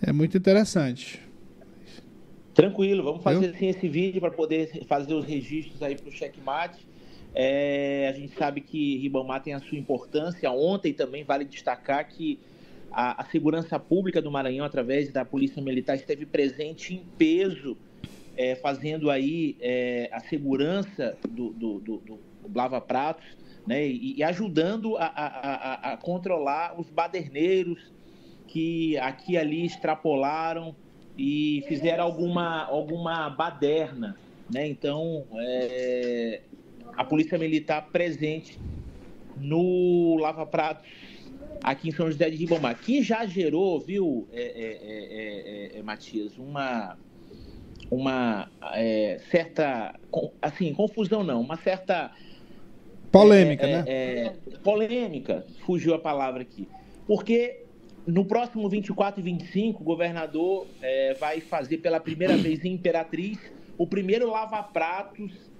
é 0.01 0.13
muito 0.13 0.37
interessante. 0.37 1.21
Tranquilo, 2.55 3.03
vamos 3.03 3.23
fazer 3.23 3.51
assim, 3.51 3.69
esse 3.69 3.89
vídeo 3.89 4.21
para 4.21 4.31
poder 4.31 4.85
fazer 4.87 5.15
os 5.15 5.25
registros 5.25 5.83
aí 5.83 5.95
para 5.95 6.09
o 6.09 6.13
checkmate. 6.13 6.87
É, 7.35 8.09
a 8.09 8.19
gente 8.19 8.35
sabe 8.37 8.61
que 8.61 8.99
Ribamar 8.99 9.43
tem 9.43 9.55
a 9.55 9.61
sua 9.61 9.79
importância. 9.79 10.51
Ontem 10.51 10.93
também 10.93 11.25
vale 11.25 11.45
destacar 11.45 12.07
que 12.09 12.39
a, 12.91 13.23
a, 13.23 13.25
segurança 13.25 13.79
pública 13.79 14.21
do 14.21 14.31
Maranhão, 14.31 14.67
através 14.67 15.11
da 15.11 15.25
Polícia 15.25 15.63
Militar, 15.63 15.97
esteve 15.97 16.27
presente 16.27 16.95
em 16.95 17.05
peso, 17.17 17.77
é, 18.37 18.55
fazendo 18.57 19.11
aí 19.11 19.57
é, 19.61 20.11
a 20.13 20.21
segurança 20.21 21.17
do, 21.29 21.51
do, 21.51 21.81
do, 21.81 22.03
do 22.47 22.81
Pratos, 22.83 23.25
né, 23.67 23.87
e, 23.87 24.19
e 24.19 24.23
ajudando 24.25 24.97
a, 24.97 25.07
a, 25.07 25.93
a, 25.93 25.97
controlar 25.97 26.79
os 26.79 26.91
baderneiros 26.91 27.93
que 28.49 28.99
aqui 28.99 29.33
e 29.33 29.39
ali 29.39 29.65
extrapolaram 29.65 30.75
e 31.17 31.65
fizeram 31.69 32.05
alguma, 32.05 32.65
alguma 32.65 33.31
baderna. 33.31 34.17
Né? 34.53 34.67
Então, 34.67 35.25
é, 35.39 36.41
a 36.97 37.05
Polícia 37.05 37.39
Militar 37.39 37.89
presente 37.93 38.59
no 39.37 40.17
Lava 40.21 40.47
Pratos 40.47 40.89
aqui 41.63 41.89
em 41.89 41.93
São 41.93 42.11
José 42.11 42.29
de 42.29 42.37
Ribamar, 42.37 42.79
que 42.79 43.03
já 43.03 43.25
gerou, 43.25 43.79
viu, 43.81 44.27
é, 44.33 45.71
é, 45.75 45.79
é, 45.79 45.83
Matias, 45.83 46.37
uma, 46.37 46.97
uma 47.91 48.51
certa, 49.31 49.95
assim, 50.41 50.73
confusão 50.75 51.23
não, 51.23 51.41
uma 51.41 51.57
certa... 51.57 52.11
Polêmica, 53.11 53.67
né? 53.67 54.35
polêmica, 54.65 55.47
fugiu 55.67 55.95
a 55.95 55.99
palavra 55.99 56.41
aqui. 56.41 56.67
Porque 57.07 57.63
no 58.07 58.25
próximo 58.25 58.69
24 58.69 59.21
e 59.21 59.23
25, 59.23 59.83
o 59.83 59.85
governador 59.85 60.67
é, 60.81 61.15
vai 61.15 61.41
fazer 61.41 61.79
pela 61.79 62.01
primeira 62.01 62.37
vez 62.39 62.65
em 62.65 62.73
Imperatriz 62.73 63.39
o 63.79 63.87
primeiro 63.87 64.31
lava-pratos 64.31 65.52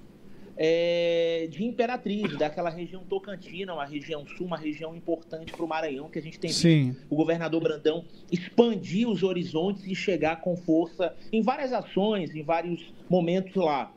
é, 0.57 1.49
de 1.51 1.65
Imperatriz, 1.65 2.37
daquela 2.37 2.71
região 2.71 3.03
tocantina, 3.05 3.73
uma 3.73 3.85
região 3.85 4.27
sul, 4.27 4.47
uma 4.47 4.57
região 4.57 4.95
importante 4.95 5.53
para 5.53 5.65
o 5.65 5.69
Maranhão, 5.69 6.09
que 6.09 6.19
a 6.19 6.23
gente 6.23 6.39
tem 6.39 6.51
Sim. 6.51 6.91
visto 6.91 7.07
o 7.09 7.17
governador 7.17 7.63
Brandão 7.63 8.05
expandir 8.31 9.09
os 9.09 9.23
horizontes 9.23 9.85
e 9.87 9.95
chegar 9.95 10.41
com 10.41 10.57
força 10.57 11.15
em 11.33 11.43
várias 11.43 11.73
ações, 11.73 12.35
em 12.35 12.43
vários 12.43 12.93
momentos 13.09 13.55
lá. 13.55 13.93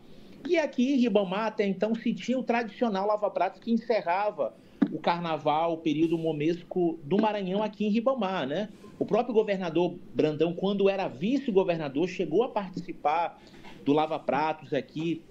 E 0.48 0.58
aqui 0.58 0.94
em 0.94 0.98
Ribamar, 0.98 1.48
até 1.48 1.66
então, 1.66 1.96
se 1.96 2.14
tinha 2.14 2.38
o 2.38 2.44
tradicional 2.44 3.08
lava-pratos 3.08 3.60
que 3.60 3.72
encerrava 3.72 4.54
o 4.92 5.00
carnaval, 5.00 5.74
o 5.74 5.78
período 5.78 6.18
momesco 6.18 7.00
do 7.04 7.18
Maranhão 7.18 7.64
aqui 7.64 7.86
em 7.86 7.90
Ribamar, 7.90 8.48
né? 8.48 8.70
O 9.00 9.06
próprio 9.06 9.34
governador 9.34 9.96
Brandão, 10.14 10.54
quando 10.54 10.88
era 10.88 11.08
vice-governador, 11.08 12.08
chegou 12.08 12.44
a 12.44 12.50
participar 12.50 13.42
do 13.84 13.92
Lava 13.92 14.18
Pratos 14.18 14.74
aqui, 14.74 15.22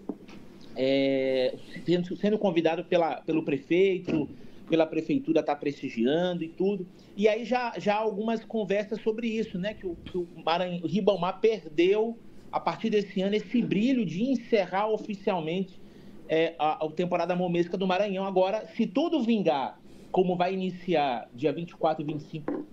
é, 0.77 1.55
sendo, 1.85 2.17
sendo, 2.17 2.39
convidado 2.39 2.85
pela, 2.85 3.21
pelo 3.23 3.45
prefeito, 3.45 4.29
pela 4.69 4.87
prefeitura 4.87 5.41
está 5.41 5.55
prestigiando 5.55 6.43
e 6.43 6.49
tudo. 6.49 6.87
E 7.17 7.29
aí 7.29 7.45
já, 7.45 7.75
já 7.79 7.95
algumas 7.95 8.45
conversas 8.45 9.01
sobre 9.01 9.29
isso, 9.29 9.59
né? 9.59 9.75
Que 9.75 9.87
o, 9.87 9.95
que 9.97 10.17
o, 10.17 10.27
Maranhão, 10.45 10.81
o 10.83 10.87
Ribamar 10.87 11.41
perdeu, 11.41 12.19
a 12.51 12.61
partir 12.61 12.91
desse 12.91 13.21
ano, 13.21 13.35
esse 13.35 13.61
brilho 13.63 14.05
de 14.05 14.23
encerrar 14.23 14.89
oficialmente 14.89 15.81
é, 16.29 16.55
a, 16.59 16.85
a 16.85 16.91
temporada 16.91 17.35
momesca 17.37 17.77
do 17.77 17.87
Maranhão. 17.87 18.25
Agora, 18.25 18.67
se 18.77 18.87
tudo 18.87 19.23
vingar, 19.23 19.81
como 20.11 20.37
vai 20.37 20.55
iniciar 20.55 21.29
dia 21.35 21.53
24 21.53 22.03
e 22.03 22.07
25, 22.07 22.67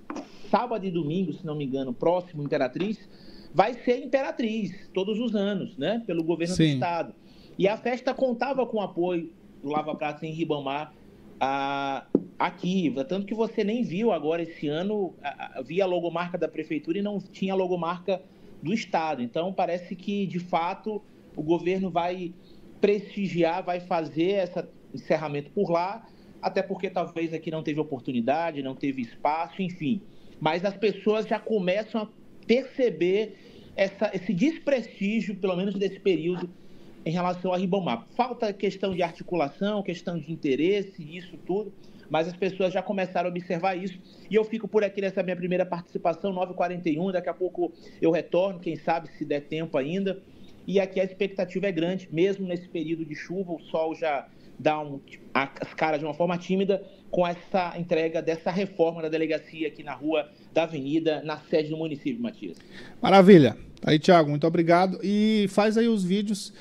sábado 0.50 0.86
e 0.86 0.92
domingo, 0.92 1.34
se 1.34 1.46
não 1.46 1.56
me 1.56 1.66
engano, 1.66 1.94
próximo 1.94 2.44
Imperatriz, 2.44 3.10
vai 3.54 3.74
ser 3.74 4.04
Imperatriz 4.04 4.90
todos 4.94 5.20
os 5.20 5.36
anos, 5.36 5.78
né? 5.78 6.04
Pelo 6.06 6.24
governo 6.24 6.56
Sim. 6.56 6.64
do 6.64 6.74
estado. 6.74 7.16
E 7.58 7.68
a 7.68 7.78
festa 7.78 8.14
contava 8.14 8.66
com 8.66 8.78
o 8.78 8.82
apoio 8.82 9.32
do 9.62 9.70
Lava 9.70 9.96
Pratos 9.96 10.24
em 10.24 10.32
Ribamar 10.32 10.94
a, 11.40 12.06
aqui. 12.38 12.94
Tanto 13.08 13.26
que 13.26 13.34
você 13.34 13.64
nem 13.64 13.84
viu 13.84 14.12
agora 14.12 14.42
esse 14.42 14.68
ano, 14.68 15.14
via 15.66 15.84
a 15.84 15.88
logomarca 15.88 16.38
da 16.38 16.48
prefeitura 16.48 17.00
e 17.00 17.02
não 17.02 17.20
tinha 17.20 17.54
a 17.54 17.56
logomarca 17.56 18.22
do 18.62 18.74
estado. 18.74 19.22
Então 19.22 19.52
parece 19.54 19.96
que, 19.96 20.26
de 20.26 20.40
fato, 20.40 21.02
o 21.36 21.42
governo 21.42 21.90
vai 21.90 22.34
prestigiar, 22.80 23.64
vai 23.64 23.80
fazer 23.80 24.44
esse 24.44 24.64
encerramento 24.94 25.52
por 25.52 25.70
lá, 25.70 26.06
até 26.42 26.62
porque 26.62 26.90
talvez 26.90 27.34
aqui 27.34 27.52
não 27.52 27.64
teve 27.64 27.80
oportunidade, 27.80 28.64
não 28.64 28.76
teve 28.76 29.02
espaço, 29.02 29.62
enfim. 29.62 30.02
Mas 30.40 30.66
as 30.66 30.76
pessoas 30.76 31.28
já 31.28 31.40
começam 31.40 32.02
a 32.02 32.08
perceber 32.48 33.38
essa, 33.76 34.12
esse 34.14 34.34
desprestígio, 34.34 35.36
pelo 35.36 35.56
menos 35.56 35.76
desse 35.76 36.00
período, 36.00 36.50
em 37.06 37.12
relação 37.12 37.54
a 37.54 37.58
Ribamar. 37.58 38.06
Falta 38.16 38.54
questão 38.54 38.94
de 38.94 39.02
articulação, 39.02 39.82
questão 39.82 40.18
de 40.18 40.32
interesse, 40.32 41.02
isso 41.02 41.38
tudo, 41.46 41.74
mas 42.10 42.28
as 42.28 42.36
pessoas 42.36 42.74
já 42.74 42.82
começaram 42.82 43.30
a 43.30 43.32
observar 43.32 43.76
isso. 43.76 43.98
E 44.30 44.36
eu 44.36 44.44
fico 44.44 44.68
por 44.68 44.84
aqui 44.84 45.02
nessa 45.02 45.24
minha 45.24 45.36
primeira 45.36 45.66
participação, 45.66 46.34
9h41, 46.34 47.12
daqui 47.12 47.30
a 47.30 47.34
pouco 47.34 47.72
eu 48.02 48.12
retorno, 48.12 48.60
quem 48.60 48.76
sabe 48.76 49.10
se 49.18 49.26
der 49.26 49.42
tempo 49.42 49.78
ainda. 49.78 50.22
E 50.68 50.80
aqui 50.80 51.00
a 51.00 51.04
expectativa 51.04 51.68
é 51.68 51.72
grande, 51.72 52.08
mesmo 52.12 52.46
nesse 52.46 52.68
período 52.68 53.04
de 53.04 53.16
chuva, 53.16 53.52
o 53.54 53.60
sol 53.60 53.96
já 53.96 54.28
dá 54.60 54.80
um, 54.80 55.00
as 55.34 55.74
caras 55.74 56.00
de 56.00 56.06
uma 56.06 56.14
forma 56.14 56.38
tímida 56.38 56.84
com 57.10 57.28
essa 57.28 57.74
entrega 57.78 58.22
dessa 58.22 58.52
reforma 58.52 59.02
da 59.02 59.10
delegacia 59.10 59.68
aqui 59.68 59.84
na 59.84 59.94
rua 59.94 60.30
da 60.54 60.64
Avenida, 60.64 61.22
na 61.24 61.40
sede 61.40 61.70
do 61.70 61.78
município, 61.78 62.22
Matias. 62.22 62.58
Maravilha. 63.02 63.58
Aí, 63.84 63.98
Tiago, 63.98 64.30
muito 64.30 64.46
obrigado. 64.46 65.00
E 65.04 65.48
faz 65.50 65.78
aí 65.78 65.88
os 65.88 66.04
vídeos, 66.04 66.54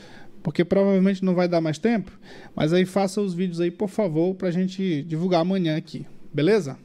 porque 0.42 0.64
provavelmente 0.64 1.24
não 1.24 1.34
vai 1.34 1.48
dar 1.48 1.60
mais 1.60 1.78
tempo, 1.78 2.10
mas 2.54 2.72
aí 2.72 2.84
faça 2.84 3.20
os 3.20 3.34
vídeos 3.34 3.60
aí, 3.60 3.70
por 3.70 3.88
favor, 3.88 4.34
para 4.34 4.48
a 4.48 4.50
gente 4.50 5.02
divulgar 5.04 5.40
amanhã 5.40 5.76
aqui. 5.76 6.06
Beleza? 6.32 6.78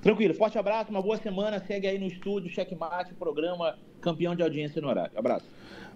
Tranquilo. 0.00 0.34
Forte 0.34 0.58
abraço, 0.58 0.90
uma 0.90 1.02
boa 1.02 1.16
semana. 1.16 1.62
Segue 1.66 1.86
aí 1.86 1.98
no 1.98 2.06
estúdio, 2.06 2.50
Checkmate, 2.50 3.14
programa 3.14 3.76
campeão 4.00 4.34
de 4.34 4.42
audiência 4.42 4.80
no 4.80 4.88
horário. 4.88 5.12
Abraço. 5.16 5.44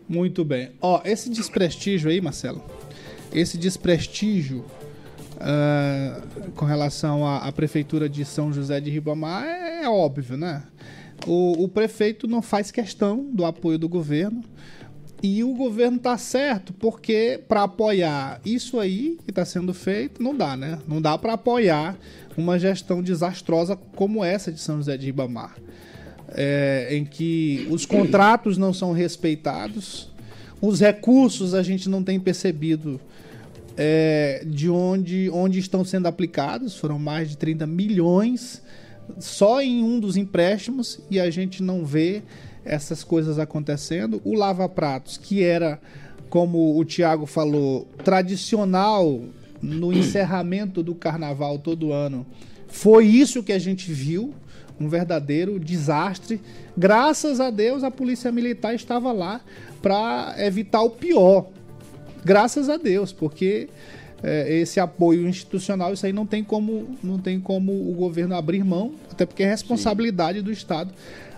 Muito 0.08 0.44
bem. 0.44 0.72
Ó, 0.80 1.00
esse 1.04 1.30
desprestígio 1.30 2.10
aí, 2.10 2.20
Marcelo, 2.20 2.62
esse 3.32 3.56
desprestígio 3.56 4.64
ah, 5.40 6.20
com 6.54 6.64
relação 6.64 7.26
à, 7.26 7.38
à 7.38 7.52
prefeitura 7.52 8.08
de 8.08 8.24
São 8.24 8.52
José 8.52 8.80
de 8.80 8.90
Ribamar 8.90 9.44
é, 9.44 9.84
é 9.84 9.88
óbvio, 9.88 10.36
né? 10.36 10.64
O, 11.26 11.64
o 11.64 11.68
prefeito 11.68 12.26
não 12.26 12.42
faz 12.42 12.70
questão 12.70 13.24
do 13.32 13.44
apoio 13.44 13.78
do 13.78 13.88
governo 13.88 14.42
e 15.22 15.44
o 15.44 15.54
governo 15.54 15.98
tá 15.98 16.18
certo 16.18 16.72
porque 16.72 17.40
para 17.46 17.62
apoiar 17.62 18.40
isso 18.44 18.80
aí 18.80 19.18
que 19.24 19.30
está 19.30 19.44
sendo 19.44 19.72
feito 19.72 20.22
não 20.22 20.36
dá, 20.36 20.56
né? 20.56 20.78
Não 20.88 21.00
dá 21.00 21.16
para 21.16 21.34
apoiar 21.34 21.96
uma 22.36 22.58
gestão 22.58 23.02
desastrosa 23.02 23.76
como 23.94 24.24
essa 24.24 24.50
de 24.50 24.60
São 24.60 24.76
José 24.76 24.96
de 24.96 25.06
Ribamar 25.06 25.54
é, 26.34 26.88
em 26.90 27.04
que 27.04 27.66
os 27.70 27.86
contratos 27.86 28.56
não 28.56 28.72
são 28.72 28.92
respeitados, 28.92 30.10
os 30.60 30.80
recursos 30.80 31.54
a 31.54 31.62
gente 31.62 31.88
não 31.88 32.02
tem 32.02 32.18
percebido 32.18 33.00
é, 33.76 34.44
de 34.46 34.68
onde, 34.68 35.30
onde 35.30 35.58
estão 35.58 35.84
sendo 35.84 36.06
aplicados, 36.06 36.76
foram 36.76 36.98
mais 36.98 37.30
de 37.30 37.36
30 37.36 37.66
milhões 37.66 38.62
só 39.18 39.60
em 39.60 39.82
um 39.82 39.98
dos 39.98 40.16
empréstimos 40.16 41.00
e 41.10 41.18
a 41.18 41.28
gente 41.30 41.62
não 41.62 41.84
vê 41.84 42.22
essas 42.64 43.02
coisas 43.04 43.38
acontecendo. 43.38 44.20
O 44.24 44.34
Lava 44.34 44.68
Pratos, 44.68 45.16
que 45.16 45.42
era, 45.42 45.80
como 46.28 46.78
o 46.78 46.84
Tiago 46.84 47.26
falou, 47.26 47.88
tradicional 48.04 49.20
no 49.60 49.92
encerramento 49.94 50.82
do 50.82 50.94
carnaval 50.94 51.58
todo 51.58 51.92
ano, 51.92 52.26
foi 52.68 53.06
isso 53.06 53.42
que 53.42 53.52
a 53.52 53.58
gente 53.58 53.92
viu 53.92 54.34
um 54.80 54.88
verdadeiro 54.88 55.60
desastre. 55.60 56.40
Graças 56.76 57.40
a 57.40 57.50
Deus 57.50 57.84
a 57.84 57.90
polícia 57.90 58.32
militar 58.32 58.74
estava 58.74 59.12
lá 59.12 59.40
para 59.80 60.34
evitar 60.38 60.82
o 60.82 60.90
pior. 60.90 61.48
Graças 62.24 62.68
a 62.68 62.76
Deus, 62.76 63.12
porque 63.12 63.68
é, 64.22 64.60
esse 64.60 64.78
apoio 64.78 65.28
institucional, 65.28 65.92
isso 65.92 66.06
aí 66.06 66.12
não 66.12 66.24
tem 66.24 66.42
como, 66.44 66.96
não 67.02 67.18
tem 67.18 67.40
como 67.40 67.72
o 67.72 67.92
governo 67.94 68.34
abrir 68.34 68.64
mão, 68.64 68.94
até 69.10 69.26
porque 69.26 69.42
é 69.42 69.48
responsabilidade 69.48 70.38
Sim. 70.38 70.44
do 70.44 70.52
Estado 70.52 70.92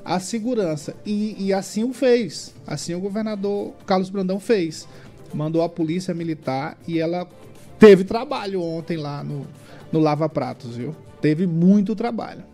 a 0.05 0.21
segurança. 0.21 0.95
E, 1.05 1.37
e 1.39 1.53
assim 1.53 1.85
o 1.85 1.93
fez. 1.93 2.55
Assim 2.67 2.95
o 2.95 3.01
governador 3.01 3.73
Carlos 3.87 4.11
Brandão 4.11 4.39
fez. 4.39 4.87
Mandou 5.33 5.63
a 5.63 5.69
polícia 5.69 6.15
militar 6.15 6.77
e 6.87 6.99
ela 7.01 7.29
teve 7.79 8.05
trabalho 8.05 8.63
ontem 8.63 8.97
lá 8.97 9.25
no, 9.25 9.47
no 9.91 9.99
Lava 9.99 10.29
Pratos, 10.29 10.77
viu? 10.77 10.95
Teve 11.21 11.47
muito 11.47 11.95
trabalho. 11.97 12.45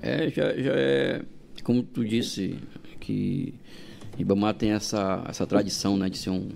É, 0.00 0.28
já, 0.30 0.54
já 0.54 0.72
é, 0.74 1.22
como 1.64 1.82
tu 1.82 2.04
disse, 2.04 2.58
que 3.00 3.54
Ribamar 4.16 4.54
tem 4.54 4.72
essa, 4.72 5.24
essa 5.28 5.46
tradição, 5.46 5.96
né, 5.96 6.10
de 6.10 6.18
ser 6.18 6.30
um, 6.30 6.48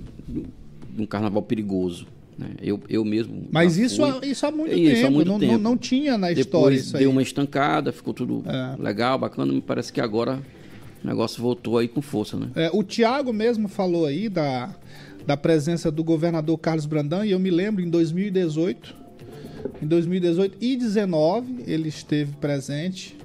um 0.98 1.06
carnaval 1.06 1.42
perigoso. 1.42 2.06
Né? 2.42 2.54
Eu, 2.60 2.80
eu 2.88 3.04
mesmo. 3.04 3.46
Mas 3.50 3.78
isso, 3.78 3.96
fui, 3.96 4.10
há, 4.10 4.26
isso 4.26 4.46
há 4.46 4.50
muito 4.50 4.74
isso, 4.74 4.94
tempo. 4.94 5.06
Há 5.06 5.10
muito 5.10 5.28
não, 5.28 5.38
tempo. 5.38 5.52
Não, 5.52 5.58
não, 5.58 5.76
tinha 5.76 6.18
na 6.18 6.28
Depois 6.28 6.46
história 6.46 6.74
isso 6.76 6.98
deu 6.98 7.10
uma 7.10 7.22
estancada, 7.22 7.92
ficou 7.92 8.12
tudo 8.12 8.42
é. 8.46 8.82
legal, 8.82 9.18
bacana. 9.18 9.52
Me 9.52 9.60
parece 9.60 9.92
que 9.92 10.00
agora 10.00 10.42
o 11.02 11.06
negócio 11.06 11.40
voltou 11.40 11.78
aí 11.78 11.88
com 11.88 12.02
força, 12.02 12.36
né? 12.36 12.50
É, 12.54 12.70
o 12.72 12.82
Tiago 12.82 13.32
mesmo 13.32 13.68
falou 13.68 14.06
aí 14.06 14.28
da, 14.28 14.74
da 15.26 15.36
presença 15.36 15.90
do 15.90 16.02
governador 16.02 16.58
Carlos 16.58 16.86
Brandão, 16.86 17.24
e 17.24 17.30
eu 17.30 17.38
me 17.38 17.50
lembro 17.50 17.82
em 17.82 17.88
2018. 17.88 19.02
Em 19.80 19.86
2018 19.86 20.56
e 20.60 20.76
2019 20.76 21.64
ele 21.68 21.88
esteve 21.88 22.32
presente 22.36 23.16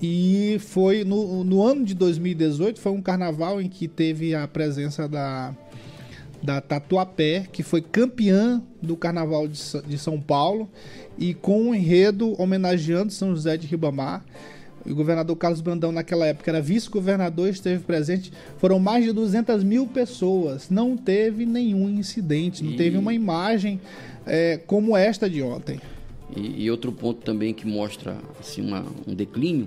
e 0.00 0.58
foi 0.58 1.04
no, 1.04 1.42
no 1.44 1.62
ano 1.62 1.82
de 1.82 1.94
2018, 1.94 2.78
foi 2.78 2.92
um 2.92 3.00
carnaval 3.00 3.60
em 3.60 3.68
que 3.68 3.88
teve 3.88 4.34
a 4.34 4.46
presença 4.46 5.08
da, 5.08 5.54
da 6.44 6.60
Tatuapé, 6.60 7.48
que 7.50 7.62
foi 7.62 7.80
campeã 7.80 8.62
do 8.82 8.98
carnaval 8.98 9.48
de, 9.48 9.96
São 9.96 10.20
Paulo, 10.20 10.68
e 11.16 11.32
com 11.32 11.70
um 11.70 11.74
enredo 11.74 12.38
homenageando 12.40 13.10
São 13.10 13.30
José 13.30 13.56
de 13.56 13.66
Ribamar. 13.66 14.22
O 14.84 14.94
governador 14.94 15.34
Carlos 15.36 15.62
Brandão, 15.62 15.90
naquela 15.90 16.26
época, 16.26 16.50
era 16.50 16.60
vice-governador, 16.60 17.48
esteve 17.48 17.82
presente. 17.82 18.30
Foram 18.58 18.78
mais 18.78 19.06
de 19.06 19.12
200 19.12 19.64
mil 19.64 19.86
pessoas. 19.86 20.68
Não 20.68 20.98
teve 20.98 21.46
nenhum 21.46 21.88
incidente, 21.88 22.62
não 22.62 22.72
e... 22.72 22.76
teve 22.76 22.98
uma 22.98 23.14
imagem 23.14 23.80
é, 24.26 24.58
como 24.66 24.94
esta 24.94 25.30
de 25.30 25.40
ontem. 25.40 25.80
E, 26.36 26.64
e, 26.64 26.70
outro 26.70 26.92
ponto 26.92 27.22
também 27.22 27.54
que 27.54 27.66
mostra 27.66 28.18
assim, 28.38 28.60
uma, 28.60 28.84
um 29.06 29.14
declínio 29.14 29.66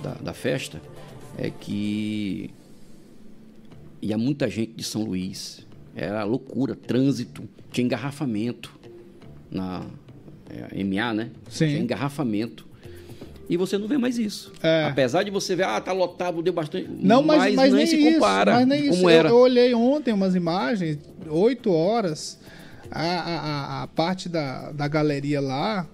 da, 0.00 0.14
da 0.14 0.32
festa 0.32 0.80
é 1.36 1.50
que 1.50 2.50
ia 4.00 4.16
muita 4.16 4.48
gente 4.48 4.72
de 4.72 4.84
São 4.84 5.02
Luís. 5.02 5.65
Era 5.96 6.22
loucura, 6.24 6.76
trânsito, 6.76 7.42
tinha 7.72 7.86
engarrafamento 7.86 8.78
na 9.50 9.82
é, 10.50 10.84
MA, 10.84 11.14
né? 11.14 11.30
Sim. 11.48 11.68
Tinha 11.68 11.80
engarrafamento. 11.80 12.66
E 13.48 13.56
você 13.56 13.78
não 13.78 13.86
vê 13.86 13.96
mais 13.96 14.18
isso. 14.18 14.52
É. 14.62 14.84
Apesar 14.84 15.22
de 15.22 15.30
você 15.30 15.54
ver, 15.54 15.64
ah, 15.64 15.80
tá 15.80 15.92
lotado, 15.92 16.42
deu 16.42 16.52
bastante. 16.52 16.88
Não, 17.00 17.22
mas, 17.22 17.38
mas, 17.38 17.54
mas 17.54 17.72
nem, 17.72 17.84
nem 17.84 17.86
se 17.86 18.12
compara 18.12 18.50
isso, 18.50 18.60
mas 18.60 18.68
nem 18.68 18.82
como 18.90 18.94
isso. 18.94 19.08
era. 19.08 19.28
Eu, 19.28 19.34
eu, 19.34 19.40
olhei 19.40 19.74
ontem 19.74 20.12
umas 20.12 20.34
imagens, 20.34 20.98
oito 21.28 21.72
horas, 21.72 22.38
a, 22.90 23.02
a, 23.02 23.82
a 23.82 23.86
parte 23.86 24.28
da, 24.28 24.72
da 24.72 24.88
galeria 24.88 25.40
lá, 25.40 25.86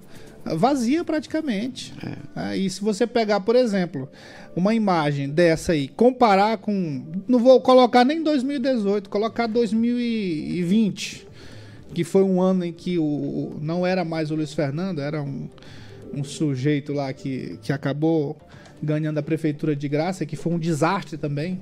vazia 0.44 1.04
praticamente. 1.04 1.92
É. 2.36 2.52
É, 2.52 2.56
e 2.56 2.68
se 2.68 2.80
você 2.80 3.06
pegar, 3.06 3.40
por 3.40 3.56
exemplo, 3.56 4.08
uma 4.56 4.74
imagem 4.74 5.28
dessa 5.28 5.72
aí, 5.72 5.88
comparar 5.88 6.58
com. 6.58 7.04
Não 7.28 7.38
vou 7.38 7.60
colocar 7.60 8.04
nem 8.04 8.22
2018, 8.22 9.08
colocar 9.08 9.46
2020, 9.46 11.26
que 11.94 12.04
foi 12.04 12.22
um 12.22 12.40
ano 12.40 12.64
em 12.64 12.72
que 12.72 12.98
o, 12.98 13.56
não 13.60 13.86
era 13.86 14.04
mais 14.04 14.30
o 14.30 14.34
Luiz 14.34 14.52
Fernando, 14.52 15.00
era 15.00 15.22
um, 15.22 15.48
um 16.12 16.24
sujeito 16.24 16.92
lá 16.92 17.12
que, 17.12 17.58
que 17.62 17.72
acabou 17.72 18.36
ganhando 18.82 19.18
a 19.18 19.22
prefeitura 19.22 19.76
de 19.76 19.88
graça, 19.88 20.26
que 20.26 20.34
foi 20.34 20.52
um 20.52 20.58
desastre 20.58 21.16
também, 21.16 21.60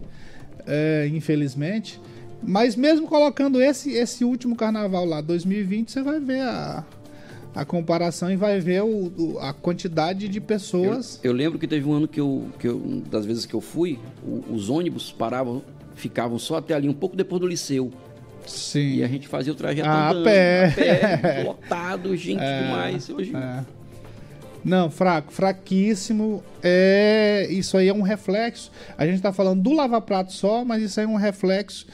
é, 0.67 1.09
infelizmente. 1.13 2.01
Mas 2.43 2.75
mesmo 2.75 3.07
colocando 3.07 3.61
esse, 3.61 3.93
esse 3.93 4.25
último 4.25 4.57
carnaval 4.57 5.05
lá, 5.05 5.21
2020, 5.21 5.93
você 5.93 6.03
vai 6.03 6.19
ver 6.19 6.41
a, 6.41 6.83
a 7.55 7.65
comparação 7.65 8.31
e 8.31 8.37
vai 8.37 8.61
ver 8.61 8.83
o, 8.83 9.13
o, 9.17 9.39
a 9.41 9.53
quantidade 9.53 10.29
de 10.29 10.41
pessoas. 10.41 11.19
Eu, 11.23 11.31
eu, 11.31 11.37
lembro 11.37 11.59
que 11.59 11.67
teve 11.67 11.87
um 11.89 11.93
ano 11.93 12.09
que 12.09 12.21
eu, 12.21 12.47
que 12.59 12.69
eu 12.69 13.03
das 13.11 13.27
vezes 13.27 13.47
que 13.47 13.55
eu 13.55 13.61
fui, 13.61 13.99
o, 14.23 14.45
os 14.53 14.71
ônibus 14.71 15.11
paravam, 15.11 15.63
ficavam 15.95 16.39
só 16.39 16.57
até 16.57 16.75
ali, 16.75 16.89
um 16.89 16.95
pouco 16.95 17.17
depois 17.17 17.41
do 17.41 17.47
liceu. 17.47 17.93
Sim. 18.47 18.97
E 18.97 19.05
a 19.05 19.09
gente 19.09 19.29
fazia 19.29 19.53
o 19.53 19.57
trajeto 19.57 19.89
a 19.89 20.11
andando, 20.11 20.25
pé. 20.25 20.67
a 20.67 21.19
pé, 21.19 21.43
lotado, 21.47 22.17
gente 22.17 22.43
é, 22.43 22.63
demais. 22.63 23.09
Hoje... 23.11 23.35
É. 23.35 23.65
Não, 24.65 24.91
fraco, 24.91 25.33
fraquíssimo. 25.33 26.43
É, 26.63 27.47
isso 27.51 27.77
aí 27.77 27.89
é 27.89 27.95
um 27.95 28.03
reflexo. 28.03 28.71
A 28.97 29.07
gente 29.07 29.17
está 29.17 29.33
falando 29.33 29.63
do 29.63 29.73
lava-prato 29.73 30.33
só, 30.33 30.65
mas 30.65 30.83
isso 30.83 31.01
aí 31.01 31.07
é 31.07 31.09
um 31.09 31.17
reflexo 31.17 31.87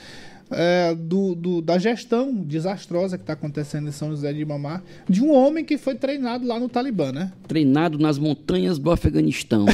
é, 0.51 0.95
do, 0.95 1.35
do, 1.35 1.61
da 1.61 1.79
gestão 1.79 2.33
desastrosa 2.35 3.17
que 3.17 3.23
está 3.23 3.33
acontecendo 3.33 3.89
em 3.89 3.93
São 3.93 4.11
José 4.11 4.33
de 4.33 4.45
Mamar, 4.45 4.83
de 5.09 5.23
um 5.23 5.33
homem 5.33 5.65
que 5.65 5.77
foi 5.77 5.95
treinado 5.95 6.47
lá 6.47 6.59
no 6.59 6.69
Talibã, 6.69 7.13
né? 7.13 7.33
Treinado 7.49 7.99
nas 7.99 8.19
montanhas 8.19 8.79
do 8.79 8.91
Afeganistão. 8.91 9.67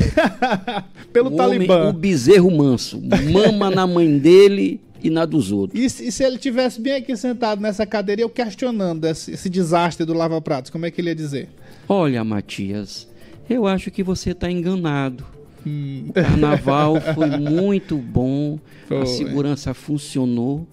Pelo 1.12 1.32
o 1.32 1.36
Talibã. 1.36 1.80
Homem, 1.80 1.90
o 1.90 1.92
bezerro 1.92 2.50
manso. 2.50 3.00
Mama 3.32 3.70
na 3.70 3.86
mãe 3.86 4.18
dele 4.18 4.80
e 5.02 5.10
na 5.10 5.24
dos 5.26 5.50
outros. 5.50 5.80
E, 5.80 6.06
e 6.06 6.12
se 6.12 6.24
ele 6.24 6.38
tivesse 6.38 6.80
bem 6.80 6.94
aqui 6.94 7.16
sentado 7.16 7.60
nessa 7.60 7.84
cadeira, 7.84 8.22
eu 8.22 8.30
questionando 8.30 9.04
esse, 9.04 9.32
esse 9.32 9.50
desastre 9.50 10.06
do 10.06 10.14
Lava 10.14 10.40
Pratos, 10.40 10.70
como 10.70 10.86
é 10.86 10.90
que 10.90 11.00
ele 11.00 11.08
ia 11.08 11.14
dizer? 11.14 11.48
Olha, 11.88 12.22
Matias, 12.24 13.08
eu 13.50 13.66
acho 13.66 13.90
que 13.90 14.02
você 14.02 14.30
está 14.30 14.50
enganado. 14.50 15.26
Hum. 15.66 16.06
O 16.08 16.12
carnaval 16.12 17.00
foi 17.14 17.30
muito 17.38 17.96
bom, 17.96 18.58
foi. 18.86 19.02
a 19.02 19.06
segurança 19.06 19.74
funcionou. 19.74 20.66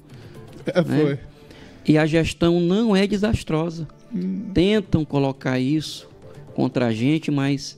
É, 0.65 0.83
né? 0.83 1.01
Foi. 1.01 1.19
E 1.87 1.97
a 1.97 2.05
gestão 2.05 2.59
não 2.59 2.95
é 2.95 3.07
desastrosa. 3.07 3.87
Hum. 4.13 4.51
Tentam 4.53 5.05
colocar 5.05 5.59
isso 5.59 6.07
contra 6.53 6.87
a 6.87 6.93
gente, 6.93 7.31
mas 7.31 7.77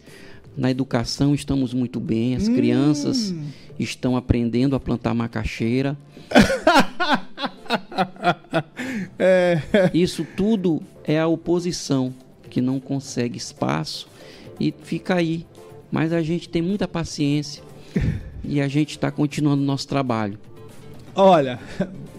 na 0.58 0.72
educação 0.72 1.34
estamos 1.34 1.74
muito 1.74 2.00
bem. 2.00 2.36
As 2.36 2.48
hum. 2.48 2.56
crianças 2.56 3.34
estão 3.80 4.16
aprendendo 4.16 4.76
a 4.76 4.80
plantar 4.80 5.14
macaxeira. 5.14 5.98
é. 9.18 9.62
Isso 9.94 10.26
tudo 10.36 10.82
é 11.04 11.20
a 11.20 11.28
oposição 11.28 12.14
que 12.50 12.62
não 12.62 12.80
consegue 12.80 13.38
espaço 13.38 14.08
e 14.60 14.74
fica 14.84 15.16
aí 15.16 15.46
mas 15.92 16.14
a 16.14 16.22
gente 16.22 16.48
tem 16.50 16.62
muita 16.62 16.88
paciência 16.88 17.62
e 18.44 18.62
a 18.62 18.68
gente 18.68 18.92
está 18.92 19.12
continuando 19.12 19.62
o 19.62 19.66
nosso 19.66 19.88
trabalho. 19.88 20.40
Olha, 21.14 21.60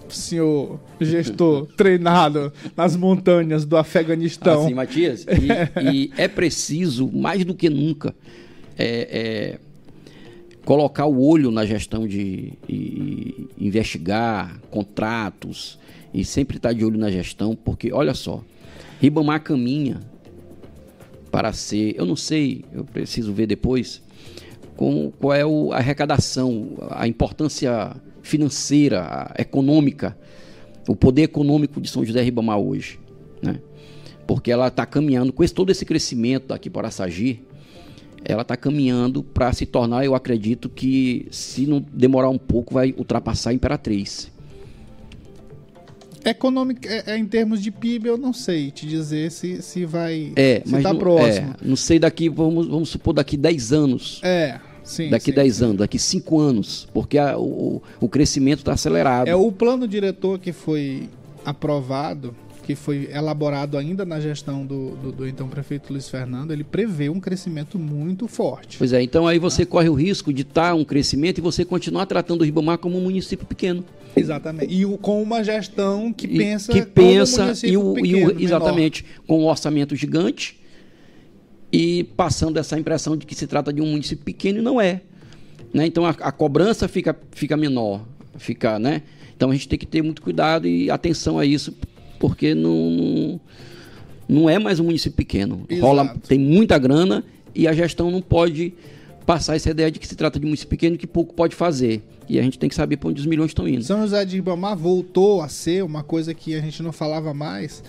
senhor 0.08 0.78
gestor 1.00 1.66
treinado 1.76 2.52
nas 2.76 2.94
montanhas 2.96 3.64
do 3.64 3.76
Afeganistão. 3.76 4.64
Assim, 4.64 4.74
Matias, 4.74 5.24
e, 5.24 5.80
e 5.92 6.12
é 6.16 6.28
preciso, 6.28 7.10
mais 7.10 7.44
do 7.44 7.54
que 7.54 7.70
nunca, 7.70 8.14
é, 8.78 9.58
é, 9.58 9.58
colocar 10.64 11.06
o 11.06 11.24
olho 11.24 11.50
na 11.50 11.64
gestão 11.64 12.06
de 12.06 12.52
e- 12.68 13.48
e 13.58 13.66
investigar 13.66 14.60
contratos 14.70 15.78
e 16.12 16.24
sempre 16.24 16.58
estar 16.58 16.72
de 16.72 16.84
olho 16.84 16.98
na 16.98 17.10
gestão, 17.10 17.56
porque 17.56 17.92
olha 17.92 18.14
só, 18.14 18.42
Ribamar 19.00 19.42
caminha 19.42 20.00
para 21.32 21.52
ser, 21.52 21.94
eu 21.96 22.04
não 22.04 22.14
sei, 22.14 22.62
eu 22.74 22.84
preciso 22.84 23.32
ver 23.32 23.46
depois, 23.46 24.02
com, 24.76 25.10
qual 25.18 25.32
é 25.34 25.42
a 25.42 25.78
arrecadação, 25.78 26.72
a 26.90 27.08
importância 27.08 27.96
financeira, 28.22 29.00
a- 29.02 29.34
econômica, 29.38 30.16
o 30.86 30.94
poder 30.94 31.22
econômico 31.22 31.80
de 31.80 31.88
São 31.88 32.04
José 32.04 32.20
Ribamar 32.22 32.58
hoje, 32.58 33.00
né? 33.40 33.58
Porque 34.26 34.50
ela 34.52 34.68
está 34.68 34.84
caminhando 34.86 35.32
com 35.32 35.42
esse, 35.42 35.54
todo 35.54 35.70
esse 35.70 35.84
crescimento 35.84 36.52
aqui 36.52 36.68
para 36.70 36.90
Sagir, 36.90 37.42
ela 38.24 38.42
está 38.42 38.56
caminhando 38.56 39.22
para 39.22 39.52
se 39.52 39.66
tornar, 39.66 40.04
eu 40.04 40.14
acredito 40.14 40.68
que 40.68 41.26
se 41.30 41.66
não 41.66 41.84
demorar 41.92 42.28
um 42.28 42.38
pouco 42.38 42.74
vai 42.74 42.94
ultrapassar 42.96 43.50
a 43.50 43.54
Imperatriz. 43.54 44.30
Econômica, 46.24 46.88
é, 46.88 47.12
é 47.12 47.16
em 47.18 47.24
termos 47.26 47.62
de 47.62 47.70
PIB, 47.70 48.08
eu 48.08 48.16
não 48.16 48.32
sei 48.32 48.70
te 48.70 48.86
dizer 48.86 49.30
se, 49.30 49.60
se 49.62 49.84
vai. 49.84 50.32
É, 50.36 50.62
se 50.64 50.70
mas 50.72 50.82
tá 50.82 50.92
não, 50.92 50.98
próximo. 50.98 51.50
é, 51.50 51.54
não 51.68 51.76
sei 51.76 51.98
daqui, 51.98 52.28
vamos, 52.28 52.66
vamos 52.68 52.88
supor 52.88 53.12
daqui 53.14 53.36
10 53.36 53.72
anos. 53.72 54.20
É, 54.22 54.58
sim. 54.84 55.10
daqui 55.10 55.26
sim. 55.30 55.32
10 55.36 55.62
anos, 55.62 55.76
daqui 55.78 55.98
5 55.98 56.38
anos, 56.40 56.88
porque 56.92 57.18
a- 57.18 57.38
o, 57.38 57.82
o 58.00 58.08
crescimento 58.08 58.60
está 58.60 58.72
acelerado. 58.72 59.28
É 59.28 59.34
o 59.36 59.50
plano 59.52 59.86
diretor 59.88 60.38
que 60.38 60.52
foi 60.52 61.08
aprovado, 61.44 62.34
que 62.62 62.74
foi 62.74 63.08
elaborado 63.12 63.76
ainda 63.76 64.04
na 64.04 64.20
gestão 64.20 64.64
do, 64.64 64.90
do, 64.96 65.12
do 65.12 65.28
então 65.28 65.48
prefeito 65.48 65.92
Luiz 65.92 66.08
Fernando, 66.08 66.52
ele 66.52 66.62
prevê 66.64 67.08
um 67.08 67.18
crescimento 67.18 67.78
muito 67.78 68.28
forte. 68.28 68.78
Pois 68.78 68.92
é, 68.92 69.02
então 69.02 69.26
aí 69.26 69.38
você 69.38 69.66
corre 69.66 69.88
o 69.88 69.94
risco 69.94 70.32
de 70.32 70.42
estar 70.42 70.74
um 70.74 70.84
crescimento 70.84 71.38
e 71.38 71.40
você 71.40 71.64
continuar 71.64 72.06
tratando 72.06 72.42
o 72.42 72.44
Ribamar 72.44 72.78
como 72.78 72.96
um 72.96 73.00
município 73.02 73.44
pequeno. 73.46 73.84
Exatamente. 74.14 74.72
E 74.72 74.84
o- 74.86 74.96
com 74.98 75.22
uma 75.22 75.42
gestão 75.42 76.12
que 76.12 76.26
E- 76.26 76.38
pensa 76.38 76.72
que 76.72 76.82
pensa 76.82 77.52
e 77.66 77.76
o, 77.76 77.80
e 77.98 78.14
o- 78.24 78.26
pequeno, 78.28 78.40
exatamente 78.40 79.04
com 79.26 79.40
um 79.40 79.46
orçamento 79.46 79.96
gigante 79.96 80.60
e 81.72 82.04
passando 82.16 82.58
essa 82.58 82.78
impressão 82.78 83.16
de 83.16 83.26
que 83.26 83.34
se 83.34 83.46
trata 83.46 83.72
de 83.72 83.80
um 83.80 83.86
município 83.86 84.24
pequeno 84.24 84.58
e 84.58 84.62
não 84.62 84.80
é. 84.80 85.00
Né? 85.72 85.86
Então 85.86 86.04
a, 86.04 86.10
a 86.10 86.30
cobrança 86.30 86.86
fica, 86.86 87.18
fica 87.30 87.56
menor, 87.56 88.02
fica, 88.36 88.78
né? 88.78 89.02
Então 89.34 89.50
a 89.50 89.54
gente 89.54 89.66
tem 89.68 89.78
que 89.78 89.86
ter 89.86 90.02
muito 90.02 90.20
cuidado 90.22 90.68
e 90.68 90.90
atenção 90.90 91.38
a 91.38 91.46
isso, 91.46 91.74
porque 92.22 92.54
não, 92.54 93.40
não, 94.28 94.48
é 94.48 94.56
mais 94.56 94.78
um 94.78 94.84
município 94.84 95.16
pequeno. 95.16 95.66
Rola, 95.80 96.04
Exato. 96.04 96.20
tem 96.28 96.38
muita 96.38 96.78
grana 96.78 97.24
e 97.52 97.66
a 97.66 97.72
gestão 97.72 98.12
não 98.12 98.22
pode 98.22 98.74
passar 99.26 99.56
essa 99.56 99.70
ideia 99.70 99.90
de 99.90 99.98
que 99.98 100.06
se 100.06 100.14
trata 100.14 100.38
de 100.38 100.46
um 100.46 100.48
município 100.50 100.70
pequeno 100.70 100.96
que 100.96 101.04
pouco 101.04 101.34
pode 101.34 101.56
fazer. 101.56 102.00
E 102.28 102.38
a 102.38 102.42
gente 102.42 102.60
tem 102.60 102.68
que 102.68 102.76
saber 102.76 102.96
para 102.98 103.08
onde 103.08 103.20
os 103.20 103.26
milhões 103.26 103.50
estão 103.50 103.66
indo. 103.66 103.82
São 103.82 104.00
José 104.02 104.24
de 104.24 104.36
Ribamar 104.36 104.76
voltou 104.76 105.42
a 105.42 105.48
ser 105.48 105.82
uma 105.82 106.04
coisa 106.04 106.32
que 106.32 106.54
a 106.54 106.60
gente 106.60 106.80
não 106.80 106.92
falava 106.92 107.34
mais, 107.34 107.82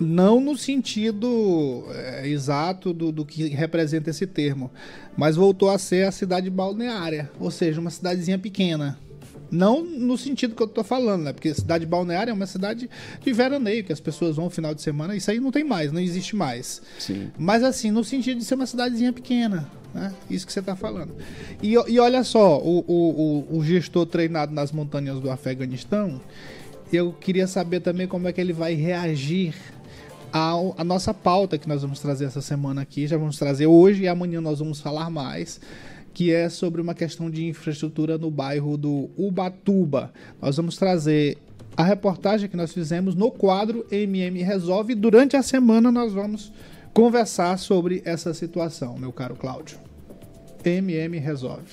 não 0.00 0.40
no 0.40 0.56
sentido 0.56 1.84
é, 1.90 2.26
exato 2.28 2.94
do, 2.94 3.12
do 3.12 3.26
que 3.26 3.46
representa 3.48 4.08
esse 4.08 4.26
termo, 4.26 4.70
mas 5.18 5.36
voltou 5.36 5.68
a 5.68 5.76
ser 5.76 6.06
a 6.06 6.10
cidade 6.10 6.48
balneária, 6.48 7.30
ou 7.38 7.50
seja, 7.50 7.78
uma 7.78 7.90
cidadezinha 7.90 8.38
pequena. 8.38 8.98
Não 9.50 9.82
no 9.82 10.16
sentido 10.16 10.54
que 10.54 10.62
eu 10.62 10.68
tô 10.68 10.84
falando, 10.84 11.24
né? 11.24 11.32
Porque 11.32 11.52
cidade 11.52 11.84
balneária 11.84 12.30
é 12.30 12.34
uma 12.34 12.46
cidade 12.46 12.88
de 13.20 13.32
veraneio, 13.32 13.84
que 13.84 13.92
as 13.92 14.00
pessoas 14.00 14.36
vão 14.36 14.46
no 14.46 14.50
final 14.50 14.74
de 14.74 14.82
semana, 14.82 15.16
isso 15.16 15.30
aí 15.30 15.40
não 15.40 15.50
tem 15.50 15.64
mais, 15.64 15.92
não 15.92 16.00
existe 16.00 16.36
mais. 16.36 16.80
Sim. 16.98 17.30
Mas 17.38 17.62
assim, 17.62 17.90
no 17.90 18.04
sentido 18.04 18.38
de 18.38 18.44
ser 18.44 18.54
uma 18.54 18.66
cidadezinha 18.66 19.12
pequena, 19.12 19.68
né? 19.94 20.12
Isso 20.30 20.46
que 20.46 20.52
você 20.52 20.60
está 20.60 20.76
falando. 20.76 21.14
E, 21.62 21.72
e 21.72 21.98
olha 21.98 22.22
só, 22.22 22.58
o, 22.58 22.84
o, 22.86 23.46
o, 23.50 23.58
o 23.58 23.64
gestor 23.64 24.06
treinado 24.06 24.52
nas 24.52 24.70
montanhas 24.72 25.20
do 25.20 25.30
Afeganistão, 25.30 26.20
eu 26.92 27.12
queria 27.12 27.46
saber 27.46 27.80
também 27.80 28.06
como 28.06 28.28
é 28.28 28.32
que 28.32 28.40
ele 28.40 28.52
vai 28.52 28.74
reagir 28.74 29.54
ao, 30.32 30.74
à 30.78 30.84
nossa 30.84 31.12
pauta 31.12 31.58
que 31.58 31.68
nós 31.68 31.82
vamos 31.82 32.00
trazer 32.00 32.24
essa 32.24 32.40
semana 32.40 32.82
aqui. 32.82 33.06
Já 33.06 33.16
vamos 33.16 33.38
trazer 33.38 33.66
hoje 33.66 34.02
e 34.02 34.08
amanhã 34.08 34.40
nós 34.40 34.58
vamos 34.58 34.80
falar 34.80 35.10
mais. 35.10 35.60
Que 36.20 36.34
é 36.34 36.50
sobre 36.50 36.82
uma 36.82 36.92
questão 36.92 37.30
de 37.30 37.46
infraestrutura 37.46 38.18
no 38.18 38.30
bairro 38.30 38.76
do 38.76 39.08
Ubatuba. 39.16 40.12
Nós 40.38 40.54
vamos 40.54 40.76
trazer 40.76 41.38
a 41.74 41.82
reportagem 41.82 42.46
que 42.46 42.58
nós 42.58 42.74
fizemos 42.74 43.14
no 43.14 43.30
quadro 43.30 43.86
MM 43.90 44.42
Resolve. 44.42 44.94
Durante 44.94 45.34
a 45.34 45.42
semana 45.42 45.90
nós 45.90 46.12
vamos 46.12 46.52
conversar 46.92 47.58
sobre 47.58 48.02
essa 48.04 48.34
situação, 48.34 48.98
meu 48.98 49.14
caro 49.14 49.34
Cláudio. 49.34 49.78
MM 50.62 51.18
Resolve. 51.18 51.64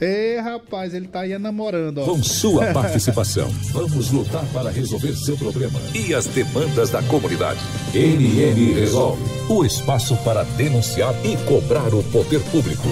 Ê, 0.00 0.38
rapaz, 0.38 0.94
ele 0.94 1.08
tá 1.08 1.22
aí 1.22 1.36
namorando. 1.36 2.04
Com 2.04 2.22
sua 2.22 2.72
participação, 2.72 3.48
vamos 3.72 4.12
lutar 4.12 4.46
para 4.52 4.70
resolver 4.70 5.16
seu 5.16 5.36
problema 5.36 5.80
e 5.96 6.14
as 6.14 6.28
demandas 6.28 6.90
da 6.90 7.02
comunidade. 7.02 7.58
NN 7.92 8.72
Resolve 8.72 9.20
o 9.48 9.64
espaço 9.64 10.16
para 10.18 10.44
denunciar 10.44 11.12
e 11.26 11.36
cobrar 11.44 11.92
o 11.92 12.04
poder 12.04 12.40
público. 12.52 12.86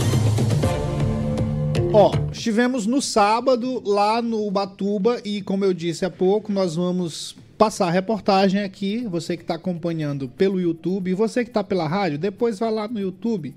Ó, 1.93 2.13
estivemos 2.31 2.87
no 2.87 3.01
sábado 3.01 3.83
lá 3.85 4.21
no 4.21 4.47
Ubatuba 4.47 5.21
e, 5.25 5.41
como 5.41 5.65
eu 5.65 5.73
disse 5.73 6.05
há 6.05 6.11
pouco, 6.11 6.53
nós 6.53 6.77
vamos 6.77 7.35
passar 7.57 7.89
a 7.89 7.91
reportagem 7.91 8.63
aqui. 8.63 9.07
Você 9.11 9.39
que 9.39 9.43
está 9.43 9.55
acompanhando 9.55 10.29
pelo 10.29 10.61
YouTube 10.61 11.11
e 11.11 11.15
você 11.15 11.45
que 11.45 11.51
está 11.51 11.65
pela 11.65 11.89
rádio, 11.89 12.19
depois 12.19 12.59
vai 12.59 12.71
lá 12.71 12.87
no 12.87 13.01
YouTube, 13.01 13.55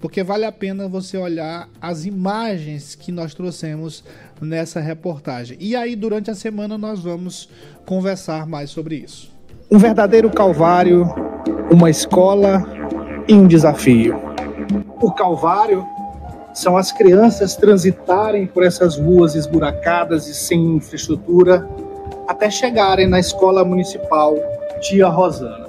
porque 0.00 0.24
vale 0.24 0.44
a 0.44 0.50
pena 0.50 0.88
você 0.88 1.16
olhar 1.16 1.68
as 1.80 2.04
imagens 2.04 2.96
que 2.96 3.12
nós 3.12 3.32
trouxemos 3.32 4.02
nessa 4.40 4.80
reportagem. 4.80 5.56
E 5.60 5.76
aí, 5.76 5.94
durante 5.94 6.32
a 6.32 6.34
semana, 6.34 6.76
nós 6.76 7.00
vamos 7.00 7.48
conversar 7.86 8.44
mais 8.44 8.70
sobre 8.70 8.96
isso. 8.96 9.30
Um 9.70 9.78
verdadeiro 9.78 10.28
calvário, 10.30 11.06
uma 11.70 11.88
escola 11.88 12.66
e 13.28 13.34
um 13.34 13.46
desafio. 13.46 14.16
O 15.00 15.12
calvário 15.12 15.86
são 16.52 16.76
as 16.76 16.92
crianças 16.92 17.56
transitarem 17.56 18.46
por 18.46 18.62
essas 18.62 18.98
ruas 18.98 19.34
esburacadas 19.34 20.26
e 20.28 20.34
sem 20.34 20.76
infraestrutura 20.76 21.66
até 22.28 22.50
chegarem 22.50 23.08
na 23.08 23.18
escola 23.18 23.64
municipal 23.64 24.34
Tia 24.80 25.08
Rosana. 25.08 25.66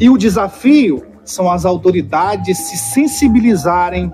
E 0.00 0.08
o 0.08 0.16
desafio 0.16 1.04
são 1.24 1.50
as 1.50 1.64
autoridades 1.64 2.56
se 2.56 2.76
sensibilizarem 2.76 4.12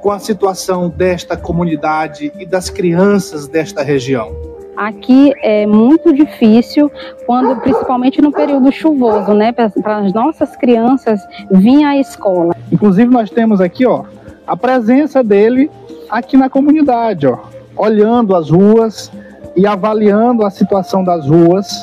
com 0.00 0.10
a 0.10 0.18
situação 0.18 0.88
desta 0.88 1.36
comunidade 1.36 2.32
e 2.38 2.44
das 2.44 2.68
crianças 2.68 3.46
desta 3.46 3.82
região. 3.82 4.34
Aqui 4.76 5.32
é 5.42 5.66
muito 5.66 6.12
difícil, 6.12 6.90
quando 7.26 7.60
principalmente 7.60 8.20
no 8.20 8.32
período 8.32 8.72
chuvoso, 8.72 9.32
né, 9.32 9.52
para 9.52 9.98
as 9.98 10.12
nossas 10.12 10.56
crianças 10.56 11.20
virem 11.50 11.84
à 11.84 11.96
escola. 11.98 12.56
Inclusive 12.70 13.10
nós 13.10 13.30
temos 13.30 13.60
aqui, 13.60 13.86
ó, 13.86 14.04
a 14.46 14.56
presença 14.56 15.22
dele 15.22 15.70
aqui 16.10 16.36
na 16.36 16.50
comunidade, 16.50 17.26
ó, 17.26 17.38
olhando 17.76 18.34
as 18.34 18.50
ruas 18.50 19.10
e 19.56 19.66
avaliando 19.66 20.44
a 20.44 20.50
situação 20.50 21.04
das 21.04 21.26
ruas 21.26 21.82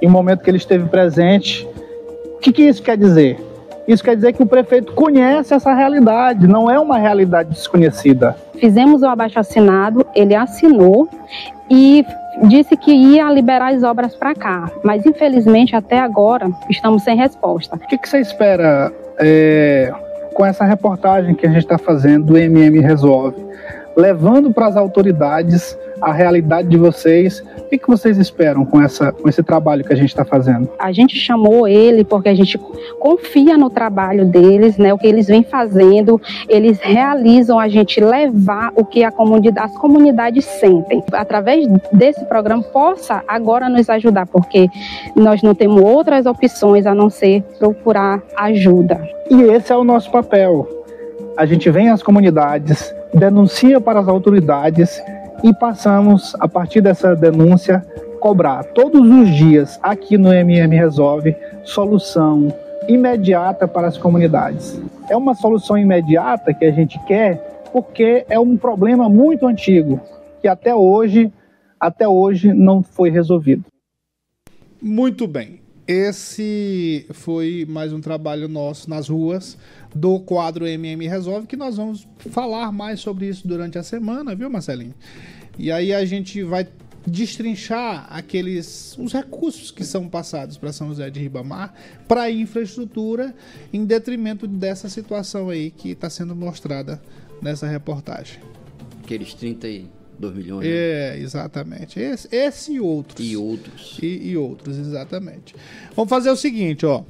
em 0.00 0.08
um 0.08 0.10
momento 0.10 0.42
que 0.42 0.50
ele 0.50 0.58
esteve 0.58 0.88
presente. 0.88 1.68
O 2.36 2.38
que, 2.38 2.52
que 2.52 2.62
isso 2.62 2.82
quer 2.82 2.96
dizer? 2.96 3.38
Isso 3.86 4.04
quer 4.04 4.14
dizer 4.14 4.34
que 4.34 4.42
o 4.42 4.46
prefeito 4.46 4.92
conhece 4.92 5.54
essa 5.54 5.72
realidade, 5.72 6.46
não 6.46 6.70
é 6.70 6.78
uma 6.78 6.98
realidade 6.98 7.48
desconhecida. 7.50 8.36
Fizemos 8.60 9.02
o 9.02 9.06
abaixo 9.06 9.38
assinado, 9.38 10.04
ele 10.14 10.34
assinou 10.34 11.08
e 11.70 12.04
disse 12.44 12.76
que 12.76 12.92
ia 12.92 13.30
liberar 13.32 13.72
as 13.72 13.82
obras 13.82 14.14
para 14.14 14.34
cá, 14.34 14.70
mas 14.84 15.06
infelizmente 15.06 15.74
até 15.74 15.98
agora 15.98 16.50
estamos 16.68 17.02
sem 17.02 17.16
resposta. 17.16 17.76
O 17.76 17.78
que, 17.78 17.96
que 17.96 18.08
você 18.08 18.20
espera 18.20 18.92
é, 19.18 19.92
com 20.38 20.46
essa 20.46 20.64
reportagem 20.64 21.34
que 21.34 21.44
a 21.44 21.50
gente 21.50 21.64
está 21.64 21.76
fazendo 21.76 22.26
do 22.26 22.38
MM 22.38 22.78
Resolve? 22.78 23.44
Levando 23.98 24.52
para 24.52 24.68
as 24.68 24.76
autoridades 24.76 25.76
a 26.00 26.12
realidade 26.12 26.68
de 26.68 26.76
vocês. 26.76 27.40
O 27.58 27.68
que, 27.68 27.78
que 27.78 27.88
vocês 27.88 28.18
esperam 28.18 28.64
com, 28.64 28.80
essa, 28.80 29.12
com 29.12 29.28
esse 29.28 29.42
trabalho 29.42 29.84
que 29.84 29.92
a 29.92 29.96
gente 29.96 30.08
está 30.08 30.24
fazendo? 30.24 30.70
A 30.78 30.92
gente 30.92 31.16
chamou 31.16 31.66
ele 31.66 32.04
porque 32.04 32.28
a 32.28 32.34
gente 32.34 32.58
confia 32.98 33.58
no 33.58 33.68
trabalho 33.68 34.24
deles, 34.24 34.78
né, 34.78 34.92
o 34.92 34.98
que 34.98 35.06
eles 35.06 35.26
vêm 35.26 35.42
fazendo, 35.42 36.20
eles 36.48 36.78
realizam 36.80 37.58
a 37.58 37.68
gente 37.68 38.00
levar 38.00 38.72
o 38.74 38.84
que 38.84 39.04
a 39.04 39.10
comunidade, 39.10 39.58
as 39.58 39.76
comunidades 39.76 40.44
sentem. 40.44 41.02
Através 41.12 41.66
desse 41.92 42.24
programa 42.24 42.62
possa 42.62 43.22
agora 43.28 43.68
nos 43.68 43.90
ajudar, 43.90 44.26
porque 44.26 44.68
nós 45.14 45.42
não 45.42 45.54
temos 45.54 45.82
outras 45.82 46.26
opções 46.26 46.86
a 46.86 46.94
não 46.94 47.10
ser 47.10 47.42
procurar 47.58 48.22
ajuda. 48.36 49.00
E 49.30 49.42
esse 49.42 49.72
é 49.72 49.76
o 49.76 49.84
nosso 49.84 50.10
papel. 50.10 50.66
A 51.36 51.44
gente 51.46 51.70
vem 51.70 51.90
às 51.90 52.02
comunidades, 52.02 52.92
denuncia 53.14 53.80
para 53.80 54.00
as 54.00 54.08
autoridades 54.08 55.02
e 55.42 55.52
passamos, 55.54 56.34
a 56.40 56.48
partir 56.48 56.80
dessa 56.80 57.14
denúncia, 57.14 57.86
cobrar 58.20 58.64
todos 58.64 59.00
os 59.00 59.28
dias 59.34 59.78
aqui 59.82 60.18
no 60.18 60.32
MM 60.32 60.74
Resolve 60.76 61.36
solução 61.64 62.52
imediata 62.88 63.68
para 63.68 63.86
as 63.86 63.96
comunidades. 63.96 64.80
É 65.08 65.16
uma 65.16 65.34
solução 65.34 65.76
imediata 65.78 66.52
que 66.52 66.64
a 66.64 66.72
gente 66.72 66.98
quer 67.04 67.62
porque 67.72 68.24
é 68.28 68.38
um 68.40 68.56
problema 68.56 69.08
muito 69.08 69.46
antigo 69.46 70.00
que 70.40 70.48
até 70.48 70.74
hoje, 70.74 71.32
até 71.78 72.08
hoje 72.08 72.52
não 72.52 72.82
foi 72.82 73.10
resolvido. 73.10 73.64
Muito 74.80 75.26
bem. 75.26 75.60
Esse 75.86 77.06
foi 77.12 77.66
mais 77.68 77.92
um 77.92 78.00
trabalho 78.00 78.46
nosso 78.46 78.90
nas 78.90 79.08
ruas 79.08 79.56
do 79.98 80.20
quadro 80.20 80.66
MM 80.66 81.08
Resolve, 81.08 81.46
que 81.46 81.56
nós 81.56 81.76
vamos 81.76 82.06
falar 82.30 82.70
mais 82.70 83.00
sobre 83.00 83.26
isso 83.26 83.46
durante 83.46 83.78
a 83.78 83.82
semana, 83.82 84.34
viu, 84.34 84.48
Marcelinho? 84.48 84.94
E 85.58 85.72
aí 85.72 85.92
a 85.92 86.04
gente 86.04 86.42
vai 86.42 86.68
destrinchar 87.04 88.06
aqueles 88.10 88.96
os 88.98 89.12
recursos 89.12 89.70
que 89.70 89.84
são 89.84 90.08
passados 90.08 90.56
para 90.58 90.72
São 90.72 90.88
José 90.88 91.08
de 91.10 91.20
Ribamar 91.20 91.72
para 92.06 92.22
a 92.22 92.30
infraestrutura 92.30 93.34
em 93.72 93.84
detrimento 93.84 94.46
dessa 94.46 94.88
situação 94.88 95.48
aí 95.48 95.70
que 95.70 95.90
está 95.90 96.08
sendo 96.10 96.36
mostrada 96.36 97.00
nessa 97.42 97.66
reportagem. 97.66 98.40
Aqueles 99.02 99.32
32 99.34 100.34
milhões. 100.34 100.64
né? 100.64 100.70
É, 100.70 101.18
exatamente. 101.18 101.98
Esse, 101.98 102.28
esse 102.30 102.72
e 102.74 102.80
outros. 102.80 103.26
E 103.26 103.36
outros. 103.36 103.98
E, 104.02 104.30
e 104.30 104.36
outros, 104.36 104.76
exatamente. 104.76 105.56
Vamos 105.96 106.10
fazer 106.10 106.30
o 106.30 106.36
seguinte, 106.36 106.84
ó. 106.84 107.04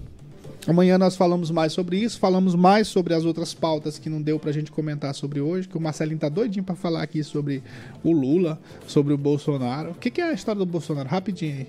Amanhã 0.69 0.99
nós 0.99 1.17
falamos 1.17 1.51
mais 1.51 1.73
sobre 1.73 1.97
isso, 1.97 2.19
falamos 2.19 2.55
mais 2.55 2.89
sobre 2.89 3.15
as 3.15 3.25
outras 3.25 3.55
pautas 3.55 3.99
que 3.99 4.11
não 4.11 4.21
deu 4.21 4.39
pra 4.39 4.53
gente 4.53 4.71
comentar 4.71 5.15
sobre 5.15 5.41
hoje, 5.41 5.67
que 5.67 5.79
o 5.79 5.81
Marcelinho 5.81 6.19
tá 6.19 6.29
doidinho 6.29 6.63
pra 6.63 6.75
falar 6.75 7.03
aqui 7.03 7.25
sobre 7.25 7.63
o 8.05 8.13
Lula, 8.13 8.61
sobre 8.87 9.15
o 9.15 9.17
Bolsonaro. 9.17 9.93
O 9.93 9.95
que, 9.95 10.11
que 10.11 10.21
é 10.21 10.25
a 10.25 10.33
história 10.35 10.59
do 10.59 10.67
Bolsonaro? 10.67 11.09
Rapidinho 11.09 11.57
aí. 11.57 11.67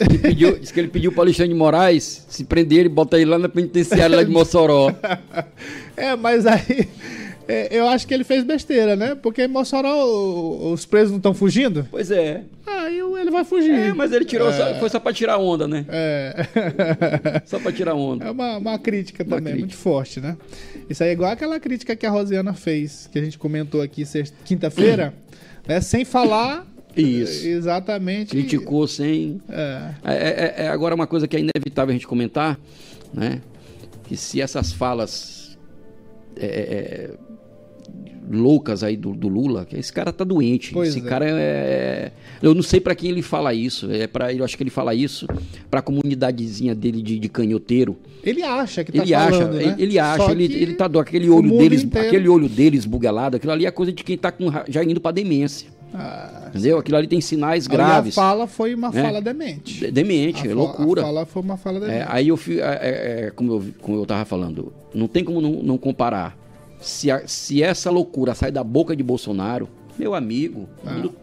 Ele 0.00 0.18
pediu, 0.18 0.58
disse 0.58 0.72
que 0.72 0.80
ele 0.80 0.88
pediu 0.88 1.12
para 1.12 1.22
Alexandre 1.22 1.52
de 1.52 1.58
Moraes 1.58 2.26
se 2.28 2.42
prender 2.42 2.80
ele 2.80 2.88
e 2.88 2.92
botar 2.92 3.18
ele 3.18 3.30
lá 3.30 3.38
na 3.38 3.48
penitenciária 3.48 4.16
lá 4.16 4.24
de 4.24 4.30
Mossoró. 4.32 4.92
É, 5.96 6.16
mas 6.16 6.46
aí 6.46 6.88
é, 7.46 7.68
eu 7.70 7.86
acho 7.88 8.06
que 8.06 8.14
ele 8.14 8.24
fez 8.24 8.42
besteira, 8.44 8.96
né? 8.96 9.14
Porque 9.14 9.42
em 9.44 9.48
Mossoró 9.48 10.04
o- 10.06 10.72
os 10.72 10.84
presos 10.86 11.10
não 11.10 11.18
estão 11.18 11.34
fugindo. 11.34 11.86
Pois 11.90 12.10
é. 12.10 12.42
Aí 12.66 12.98
ele 12.98 13.30
vai 13.30 13.44
fugir. 13.44 13.70
É, 13.72 13.92
mas 13.92 14.12
ele 14.12 14.24
tirou, 14.24 14.48
É. 14.48 14.52
só- 14.52 14.74
foi 14.80 14.88
só 14.88 14.98
para 15.00 15.12
tirar 15.12 15.38
onda, 15.38 15.66
né? 15.68 15.84
É. 15.88 16.34
Só 17.46 17.58
para 17.58 17.72
tirar 17.72 17.94
onda. 17.94 18.24
É 18.24 18.30
uma, 18.30 18.56
uma 18.58 18.78
crítica 18.78 19.22
Uma 19.22 19.36
também, 19.36 19.54
crítica. 19.54 19.66
muito 19.66 19.76
forte, 19.76 20.20
né? 20.20 20.36
Isso 20.88 21.02
aí 21.02 21.10
é 21.10 21.12
igual 21.12 21.30
aquela 21.30 21.58
crítica 21.60 21.94
que 21.94 22.06
a 22.06 22.10
Rosiana 22.10 22.54
fez, 22.54 23.08
que 23.12 23.18
a 23.18 23.22
gente 23.22 23.38
comentou 23.38 23.80
aqui 23.82 24.04
quinta-feira, 24.44 25.12
né? 25.66 25.80
Sem 25.80 26.04
falar 26.04 26.66
Isso. 26.96 27.46
exatamente. 27.46 28.30
Criticou 28.30 28.86
sem. 28.88 29.40
É. 29.48 29.90
É, 30.04 30.14
é- 30.14 30.54
é 30.64 30.68
agora 30.68 30.94
uma 30.94 31.06
coisa 31.06 31.26
que 31.28 31.36
é 31.36 31.40
inevitável 31.40 31.90
a 31.90 31.92
gente 31.94 32.06
comentar, 32.06 32.58
né? 33.12 33.40
Que 34.04 34.16
se 34.16 34.40
essas 34.40 34.72
falas 34.72 35.56
é, 36.36 36.46
é, 36.46 37.10
loucas 38.34 38.82
aí 38.82 38.96
do, 38.96 39.12
do 39.14 39.28
Lula, 39.28 39.64
que 39.64 39.76
esse 39.76 39.92
cara 39.92 40.12
tá 40.12 40.24
doente. 40.24 40.72
Pois 40.72 40.90
esse 40.90 40.98
é. 40.98 41.08
cara 41.08 41.26
é. 41.28 42.12
Eu 42.42 42.54
não 42.54 42.62
sei 42.62 42.80
pra 42.80 42.94
quem 42.94 43.10
ele 43.10 43.22
fala 43.22 43.54
isso. 43.54 43.90
É 43.90 44.06
para 44.06 44.32
eu 44.32 44.44
acho 44.44 44.56
que 44.56 44.62
ele 44.62 44.70
fala 44.70 44.94
isso 44.94 45.26
pra 45.70 45.80
comunidadezinha 45.80 46.74
dele 46.74 47.00
de, 47.02 47.18
de 47.18 47.28
canhoteiro. 47.28 47.96
Ele 48.22 48.42
acha 48.42 48.82
que 48.84 48.92
tá 48.92 49.02
Ele 49.02 49.14
acha, 49.14 49.30
falando, 49.30 49.54
né? 49.54 49.62
ele, 49.64 49.82
ele 49.82 49.98
acha, 49.98 50.24
Só 50.24 50.30
ele, 50.32 50.44
ele 50.44 50.74
tá 50.74 50.88
do 50.88 50.98
aquele 50.98 51.28
olho 51.28 51.56
deles, 51.58 51.82
inteiro- 51.82 52.08
aquele 52.08 52.28
olho 52.28 52.48
deles 52.48 52.84
bugalado, 52.84 53.36
aquilo 53.36 53.52
ali 53.52 53.66
é 53.66 53.70
coisa 53.70 53.92
de 53.92 54.02
quem 54.02 54.16
tá 54.16 54.32
com, 54.32 54.46
já 54.68 54.82
indo 54.82 55.00
pra 55.00 55.10
demência. 55.12 55.68
Ah, 55.96 56.46
Entendeu? 56.48 56.78
Aquilo 56.78 56.96
ali 56.96 57.06
tem 57.06 57.20
sinais 57.20 57.66
graves. 57.68 58.18
A 58.18 58.20
fala 58.20 58.46
foi 58.48 58.74
uma 58.74 58.90
né? 58.90 59.00
fala 59.02 59.20
demente. 59.22 59.78
De- 59.80 59.90
Demente, 59.92 60.48
A 60.48 60.50
é 60.50 60.54
loucura. 60.54 61.02
A 61.02 61.04
fala 61.04 61.26
foi 61.26 61.42
uma 61.42 61.56
fala 61.56 61.78
demente. 61.78 61.98
É, 62.00 62.06
aí 62.08 62.28
eu 62.28 62.36
fui, 62.36 62.58
é, 62.58 62.64
é, 62.64 63.24
é, 63.26 63.30
como, 63.30 63.52
eu, 63.52 63.64
como 63.80 63.98
eu 63.98 64.04
tava 64.06 64.24
falando, 64.24 64.72
não 64.92 65.06
tem 65.06 65.22
como 65.22 65.40
não, 65.40 65.62
não 65.62 65.78
comparar. 65.78 66.36
Se, 66.84 67.10
a- 67.10 67.26
se 67.26 67.62
essa 67.62 67.90
loucura 67.90 68.34
sai 68.34 68.52
da 68.52 68.62
boca 68.62 68.94
de 68.94 69.02
Bolsonaro, 69.02 69.68
meu 69.98 70.14
amigo, 70.14 70.68
mundo- 70.84 71.14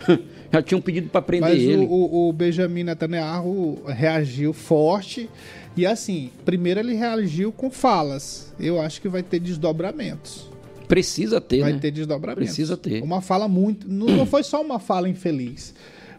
já 0.52 0.62
tinham 0.62 0.80
pedido 0.80 1.08
pra 1.10 1.20
prender 1.22 1.48
Ah. 1.50 1.52
Mas 1.52 1.62
ele. 1.62 1.84
o, 1.84 1.90
o, 1.92 2.28
o 2.28 2.32
Benjamin 2.32 2.84
Netanyahu 2.84 3.82
reagiu 3.86 4.52
forte. 4.52 5.28
E 5.76 5.86
assim, 5.86 6.30
primeiro 6.44 6.80
ele 6.80 6.94
reagiu 6.94 7.52
com 7.52 7.70
falas. 7.70 8.52
Eu 8.58 8.80
acho 8.80 9.00
que 9.00 9.08
vai 9.08 9.22
ter 9.22 9.38
desdobramentos. 9.38 10.48
Precisa 10.88 11.40
ter, 11.40 11.60
vai 11.60 11.72
né? 11.74 11.78
ter 11.78 11.92
desdobramentos. 11.92 12.44
Precisa 12.44 12.76
ter. 12.76 13.02
Uma 13.02 13.20
fala 13.20 13.46
muito. 13.46 13.88
Não, 13.88 14.06
não 14.08 14.26
foi 14.26 14.42
só 14.42 14.60
uma 14.60 14.80
fala 14.80 15.08
infeliz. 15.08 15.72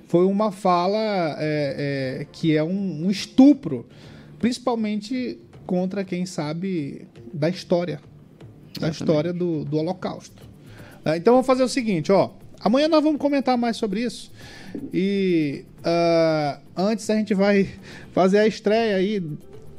Foi 0.07 0.25
uma 0.25 0.51
fala 0.51 0.97
é, 1.39 2.19
é, 2.21 2.27
que 2.31 2.55
é 2.55 2.63
um, 2.63 3.05
um 3.05 3.11
estupro. 3.11 3.85
Principalmente 4.39 5.37
contra 5.65 6.03
quem 6.03 6.25
sabe 6.25 7.07
da 7.33 7.49
história. 7.49 7.99
Da 8.81 8.89
história 8.89 9.31
do, 9.33 9.63
do 9.63 9.77
Holocausto. 9.77 10.41
Ah, 11.05 11.15
Então 11.17 11.33
vamos 11.33 11.47
fazer 11.47 11.63
o 11.63 11.69
seguinte, 11.69 12.11
ó. 12.11 12.29
Amanhã 12.63 12.87
nós 12.87 13.03
vamos 13.03 13.19
comentar 13.19 13.57
mais 13.57 13.77
sobre 13.77 14.01
isso. 14.01 14.31
E 14.93 15.63
ah, 15.83 16.59
antes 16.77 17.09
a 17.09 17.15
gente 17.15 17.33
vai 17.33 17.69
fazer 18.13 18.39
a 18.39 18.47
estreia 18.47 18.95
aí 18.97 19.23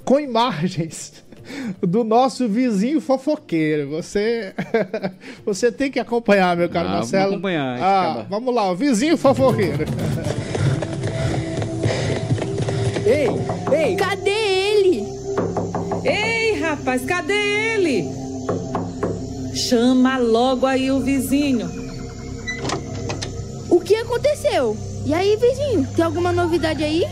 com 0.04 0.18
imagens 0.18 1.22
do 1.80 2.02
nosso 2.04 2.48
vizinho 2.48 3.00
fofoqueiro. 3.00 3.90
Você 3.90 4.52
você 5.46 5.70
tem 5.70 5.90
que 5.90 6.00
acompanhar, 6.00 6.56
meu 6.56 6.68
caro 6.68 6.88
Ah, 6.88 6.92
Marcelo. 6.94 7.32
acompanhar, 7.34 7.74
esse 7.76 7.84
Ah, 7.84 8.26
vamos 8.28 8.54
lá, 8.54 8.70
o 8.70 8.76
vizinho 8.76 9.16
fofoqueiro. 9.16 9.84
Ei, 13.06 13.28
ei! 13.76 13.96
Cadê 13.96 14.30
ele? 14.30 15.04
Ei, 16.04 16.60
rapaz, 16.60 17.04
cadê 17.04 17.32
ele? 17.74 18.21
Chama 19.68 20.18
logo 20.18 20.66
aí 20.66 20.90
o 20.90 20.98
vizinho. 21.00 21.68
O 23.70 23.80
que 23.80 23.94
aconteceu? 23.94 24.76
E 25.06 25.14
aí, 25.14 25.36
vizinho, 25.36 25.86
tem 25.94 26.04
alguma 26.04 26.32
novidade 26.32 26.82
aí? 26.82 27.04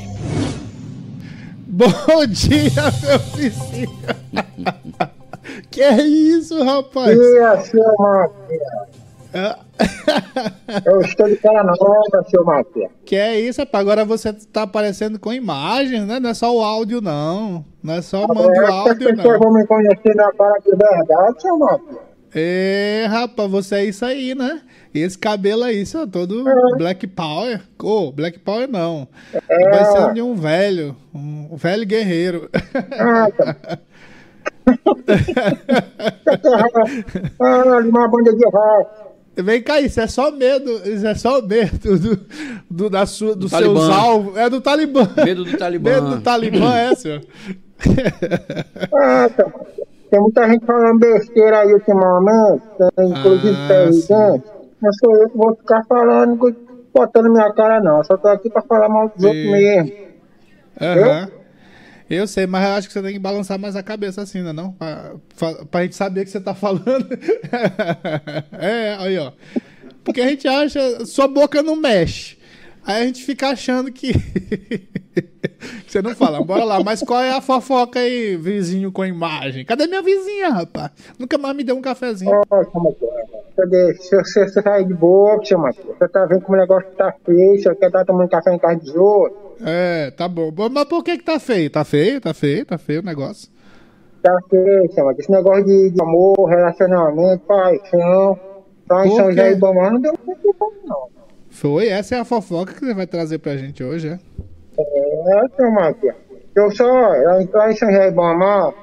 Bom 1.66 1.86
dia, 2.28 2.82
meu 3.02 3.18
vizinho. 3.36 3.90
que 5.70 5.80
é 5.80 6.02
isso, 6.02 6.62
rapaz? 6.64 7.16
Dia, 7.16 7.60
seu 7.62 7.94
Matias. 7.98 9.58
Eu 10.84 11.00
estou 11.02 11.28
de 11.28 11.36
cara 11.36 11.62
nova, 11.62 12.24
seu 12.28 12.44
Matias. 12.44 12.90
Que 13.04 13.14
é 13.16 13.38
isso, 13.40 13.60
rapaz? 13.60 13.80
Agora 13.82 14.04
você 14.04 14.32
tá 14.32 14.62
aparecendo 14.62 15.18
com 15.20 15.32
imagens, 15.32 16.04
né? 16.06 16.18
Não 16.18 16.30
é 16.30 16.34
só 16.34 16.54
o 16.54 16.62
áudio, 16.62 17.00
não. 17.00 17.64
Não 17.82 17.94
é 17.94 18.02
só 18.02 18.26
manda 18.26 18.40
o 18.40 18.50
Agora, 18.50 18.64
as 18.66 18.70
áudio, 18.74 19.16
pessoas 19.16 19.32
não. 19.34 19.38
vão 19.38 19.52
me 19.54 19.66
conhecer 19.66 20.14
na 20.16 20.32
cara 20.32 20.58
de 20.58 20.70
verdade, 20.76 21.40
seu 21.42 21.56
Matias. 21.56 22.09
É, 22.32 23.06
rapaz, 23.08 23.50
você 23.50 23.74
é 23.76 23.84
isso 23.86 24.04
aí, 24.04 24.34
né? 24.34 24.62
Esse 24.94 25.18
cabelo 25.18 25.64
aí, 25.64 25.82
isso 25.82 25.98
é 25.98 26.06
todo 26.06 26.44
Black 26.76 27.06
Power. 27.06 27.60
Ô, 27.82 28.12
Black 28.12 28.38
Power 28.38 28.68
não. 28.68 29.08
É. 29.32 29.70
Vai 29.70 29.84
ser 29.84 30.14
de 30.14 30.22
um 30.22 30.34
velho, 30.34 30.96
um 31.14 31.56
velho 31.56 31.86
guerreiro. 31.86 32.48
Ah, 32.92 33.28
tá. 33.30 33.56
Ah, 37.40 37.78
uma 37.84 38.08
banda 38.08 38.34
de 38.34 38.44
rock. 38.46 39.10
Vem 39.36 39.62
cá, 39.62 39.80
isso 39.80 40.00
é 40.00 40.06
só 40.06 40.30
medo, 40.30 40.70
isso 40.88 41.06
é 41.06 41.14
só 41.14 41.40
medo 41.40 41.98
do, 41.98 42.26
do, 42.68 42.90
da 42.90 43.06
sua, 43.06 43.34
dos 43.34 43.50
seus 43.50 43.62
Talibã. 43.62 43.94
alvos. 43.94 44.36
É 44.36 44.50
do 44.50 44.60
Talibã. 44.60 45.08
Medo 45.24 45.44
do 45.44 45.56
Talibã. 45.56 45.90
Medo 45.90 46.10
do 46.16 46.20
Talibã, 46.20 46.74
é, 46.76 46.94
senhor? 46.94 47.22
Ah, 48.92 49.28
tá. 49.34 49.50
Tem 50.10 50.20
muita 50.20 50.48
gente 50.48 50.66
falando 50.66 50.98
besteira 50.98 51.60
aí 51.60 51.72
ultimamente, 51.72 52.62
tem, 52.76 53.08
inclusive 53.10 53.56
Ah, 53.56 53.66
presidente. 53.68 54.44
Não 54.82 54.92
sou 54.92 55.16
eu 55.16 55.30
que 55.30 55.36
vou 55.36 55.56
ficar 55.56 55.84
falando, 55.88 56.36
botando 56.92 57.30
minha 57.30 57.52
cara, 57.52 57.80
não. 57.80 58.02
Só 58.02 58.16
tô 58.16 58.28
aqui 58.28 58.50
pra 58.50 58.62
falar 58.62 58.88
mal 58.88 59.08
dos 59.08 59.24
outros 59.24 59.44
mesmo. 59.44 59.92
Aham. 60.80 61.30
Eu 62.08 62.26
sei, 62.26 62.44
mas 62.44 62.64
eu 62.64 62.70
acho 62.72 62.88
que 62.88 62.92
você 62.92 63.02
tem 63.02 63.12
que 63.12 63.20
balançar 63.20 63.56
mais 63.56 63.76
a 63.76 63.84
cabeça 63.84 64.22
assim, 64.22 64.42
né? 64.42 64.52
Não? 64.52 64.72
Pra, 64.72 65.12
pra, 65.38 65.54
pra 65.66 65.82
gente 65.82 65.94
saber 65.94 66.22
o 66.22 66.24
que 66.24 66.30
você 66.30 66.40
tá 66.40 66.54
falando. 66.56 67.06
é, 68.58 68.96
aí, 68.98 69.16
ó. 69.16 69.30
Porque 70.02 70.20
a 70.20 70.28
gente 70.28 70.48
acha, 70.48 71.06
sua 71.06 71.28
boca 71.28 71.62
não 71.62 71.76
mexe. 71.76 72.36
Aí 72.84 73.02
a 73.02 73.06
gente 73.06 73.24
fica 73.24 73.48
achando 73.48 73.92
que. 73.92 74.12
você 75.86 76.00
não 76.00 76.14
fala, 76.14 76.42
bora 76.42 76.64
lá. 76.64 76.82
Mas 76.82 77.02
qual 77.02 77.20
é 77.20 77.30
a 77.30 77.40
fofoca 77.40 78.00
aí, 78.00 78.36
vizinho 78.36 78.90
com 78.90 79.04
imagem? 79.04 79.64
Cadê 79.64 79.86
minha 79.86 80.02
vizinha, 80.02 80.48
rapaz? 80.50 80.90
Nunca 81.18 81.36
mais 81.36 81.54
me 81.54 81.64
deu 81.64 81.76
um 81.76 81.82
cafezinho. 81.82 82.30
Matias, 82.30 82.68
Cadê? 83.56 83.94
Se 83.94 84.16
você, 84.16 84.48
você 84.48 84.62
sair 84.62 84.86
de 84.86 84.94
boa, 84.94 85.44
seu. 85.44 85.58
Você 85.58 86.08
tá 86.08 86.24
vendo 86.26 86.42
como 86.42 86.56
o 86.56 86.60
negócio 86.60 86.88
tá 86.96 87.14
feio, 87.24 87.62
você 87.62 87.74
quer 87.74 87.86
estar 87.86 88.04
tomando 88.04 88.28
café 88.30 88.54
em 88.54 88.58
casa 88.58 88.76
dos 88.76 88.94
outros. 88.94 89.38
É, 89.64 90.10
tá 90.10 90.26
bom. 90.26 90.50
Bom, 90.50 90.68
Mas 90.70 90.84
por 90.84 91.04
que 91.04 91.18
que 91.18 91.24
tá 91.24 91.38
feio? 91.38 91.70
Tá 91.70 91.84
feio, 91.84 92.20
tá 92.20 92.32
feio, 92.32 92.64
tá 92.64 92.78
feio 92.78 93.00
o 93.00 93.04
negócio. 93.04 93.50
Tá 94.22 94.34
feio, 94.48 94.92
seu. 94.92 95.10
Esse 95.12 95.30
negócio 95.30 95.64
de, 95.64 95.90
de 95.90 96.02
amor, 96.02 96.48
relacionamento, 96.48 97.44
paixão. 97.46 98.38
Tá 98.88 99.02
São 99.04 99.10
quê? 99.10 99.18
José 99.18 99.52
Ibama, 99.52 99.90
não 99.90 100.00
deu 100.00 100.14
muito 100.26 100.56
bom, 100.58 100.72
não. 100.84 101.19
Foi, 101.50 101.88
essa 101.88 102.14
é 102.16 102.20
a 102.20 102.24
fofoca 102.24 102.72
que 102.72 102.80
você 102.80 102.94
vai 102.94 103.06
trazer 103.06 103.38
pra 103.38 103.56
gente 103.56 103.82
hoje, 103.82 104.08
é? 104.08 104.18
É, 104.78 105.42
seu 105.56 105.70
Matias. 105.72 106.14
Eu 106.56 106.70
só, 106.72 106.84
lá 106.86 107.70
em 107.70 107.76
São 107.76 107.90
Ibama, 107.90 108.74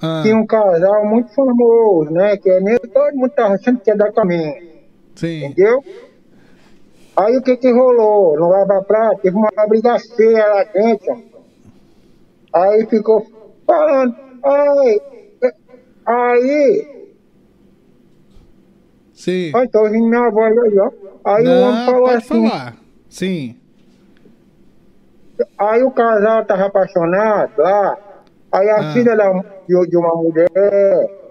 Ah. 0.00 0.20
tinha 0.22 0.36
um 0.36 0.46
casal 0.46 1.04
muito 1.06 1.32
famoso, 1.34 2.10
né? 2.10 2.36
Que 2.36 2.50
é 2.50 2.60
nem 2.60 2.76
todo 2.78 3.14
mundo 3.14 3.30
tá 3.30 3.48
achando 3.48 3.80
que 3.80 3.90
é 3.90 3.96
da 3.96 4.10
caminho. 4.12 4.54
Sim. 5.14 5.46
Entendeu? 5.46 5.84
Aí 7.16 7.36
o 7.36 7.42
que 7.42 7.56
que 7.56 7.70
rolou? 7.70 8.36
No 8.38 8.48
Lava 8.48 8.82
Prata 8.82 9.20
teve 9.22 9.36
uma 9.36 9.50
briga 9.68 9.98
feia 10.16 10.46
lá 10.46 10.64
dentro. 10.64 11.22
Aí 12.54 12.86
ficou 12.86 13.26
falando, 13.66 14.14
ai, 14.44 15.00
aí, 16.06 17.01
Sim. 19.24 19.52
ai, 19.54 19.68
tô 19.68 19.80
ouvindo 19.84 20.06
minha 20.08 20.28
voz 20.30 20.58
aí, 20.58 20.78
ó. 20.80 20.90
Aí 21.24 21.46
o 21.46 21.50
homem 21.50 21.74
Não, 21.78 21.86
falou 21.86 22.02
pode 22.02 22.16
assim, 22.16 22.48
falar. 22.48 22.76
Sim. 23.08 23.56
aí 25.58 25.82
o 25.84 25.90
casal 25.92 26.44
tava 26.44 26.66
apaixonado 26.66 27.52
lá, 27.56 27.98
aí 28.50 28.68
a 28.68 28.76
Ah. 28.80 28.92
filha 28.92 29.16
da, 29.16 29.30
de, 29.68 29.86
de 29.88 29.96
uma 29.96 30.14
mulher 30.16 30.48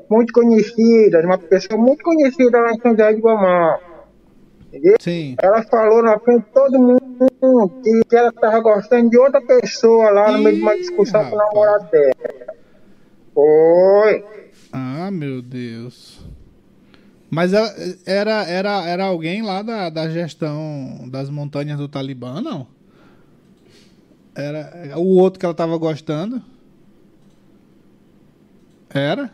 muito 0.10 0.32
conhecida, 0.34 1.19
de 1.19 1.25
uma 1.25 1.38
pessoa 1.38 1.77
muito 1.80 2.01
conhecida 2.04 2.60
lá 2.60 2.71
em 2.71 2.80
São 2.80 2.91
José 2.91 3.13
de 3.13 3.19
Guamá. 3.21 3.80
Entendeu? 4.67 4.95
Sim. 5.01 5.36
Ela 5.41 5.62
falou 5.63 6.01
na 6.01 6.17
frente 6.19 6.45
de 6.45 6.51
todo 6.54 6.80
mundo 6.80 7.01
que, 7.84 8.01
que 8.10 8.15
ela 8.15 8.32
tava 8.32 8.60
gostando 8.62 9.10
de 9.10 9.17
outra 9.17 9.41
pessoa 9.41 10.10
lá 10.12 10.32
no 10.32 10.39
meio 10.39 10.56
de 10.56 10.62
uma 10.62 10.75
discussão 10.77 11.30
com 11.30 11.36
o 11.36 11.38
namorado 11.38 11.89
dela. 11.91 12.13
Foi. 13.34 14.23
Ah, 14.71 15.10
meu 15.12 15.41
Deus. 15.41 16.21
Mas 17.32 17.54
ela- 17.54 17.74
era, 18.06 18.44
era, 18.44 18.86
era 18.86 19.06
alguém 19.06 19.41
lá 19.41 19.62
da, 19.62 19.89
da 19.89 20.10
gestão 20.10 21.08
das 21.10 21.30
montanhas 21.30 21.78
do 21.80 21.88
Talibã, 21.88 22.41
não? 22.41 22.67
Era 24.36 24.94
o 25.00 25.15
outro 25.17 25.39
que 25.39 25.46
ela 25.46 25.56
tava 25.56 25.78
gostando? 25.78 26.41
Era? 28.94 29.32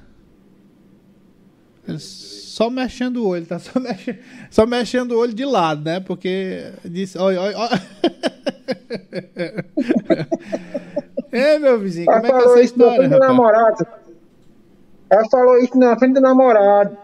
Ele 1.88 1.98
Só 2.00 2.70
mexendo 2.70 3.18
o 3.18 3.28
olho, 3.28 3.46
tá? 3.46 3.58
Só, 3.60 3.80
mexe, 3.80 4.20
só 4.52 4.66
mexendo 4.66 5.14
o 5.14 5.20
olho 5.20 5.34
de 5.34 5.46
lado, 5.46 5.84
né? 5.84 6.00
Porque 6.00 6.72
disse. 6.86 7.18
Olha, 7.18 7.42
olha, 7.42 7.58
olha. 7.58 7.82
É, 11.32 11.60
meu 11.60 11.80
vizinho, 11.80 12.10
como 12.12 12.26
Ela 12.26 12.28
é 12.28 12.32
que 12.32 12.42
é 12.42 12.42
falou 12.42 12.58
essa 12.58 12.64
isso 12.64 12.78
na 12.78 12.86
história, 12.86 12.96
frente 12.98 13.10
do 13.10 13.14
rapaz? 13.14 13.30
namorado. 13.30 13.88
Ela 15.10 15.30
falou 15.30 15.58
isso 15.60 15.78
na 15.78 15.98
frente 15.98 16.14
do 16.16 16.22
namorado. 16.22 16.98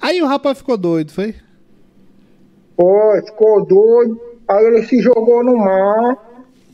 Aí 0.00 0.22
o 0.22 0.26
rapaz 0.26 0.58
ficou 0.58 0.76
doido, 0.76 1.12
foi? 1.12 1.34
Foi, 2.76 3.22
ficou 3.22 3.64
doido. 3.64 4.20
Aí 4.48 4.64
ele 4.64 4.82
se 4.84 5.00
jogou 5.00 5.42
no 5.42 5.56
mar, 5.56 6.16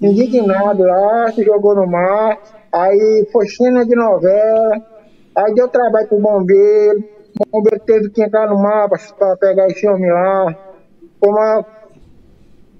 indignado 0.00 0.82
lá, 0.82 1.32
se 1.32 1.42
jogou 1.42 1.74
no 1.74 1.86
mar. 1.86 2.38
Aí 2.72 3.28
foi 3.32 3.46
cena 3.48 3.84
de 3.84 3.94
novela. 3.94 4.82
Aí 5.34 5.54
deu 5.54 5.68
trabalho 5.68 6.08
pro 6.08 6.18
bombeiro. 6.18 7.04
O 7.38 7.50
bombeiro 7.50 7.80
teve 7.80 8.10
que 8.10 8.22
entrar 8.22 8.48
no 8.48 8.60
mar 8.60 8.88
pra, 8.88 8.98
pra 9.18 9.36
pegar 9.36 9.66
esse 9.68 9.86
homem 9.88 10.10
lá. 10.10 10.54
Foi 11.18 11.30
uma 11.30 11.64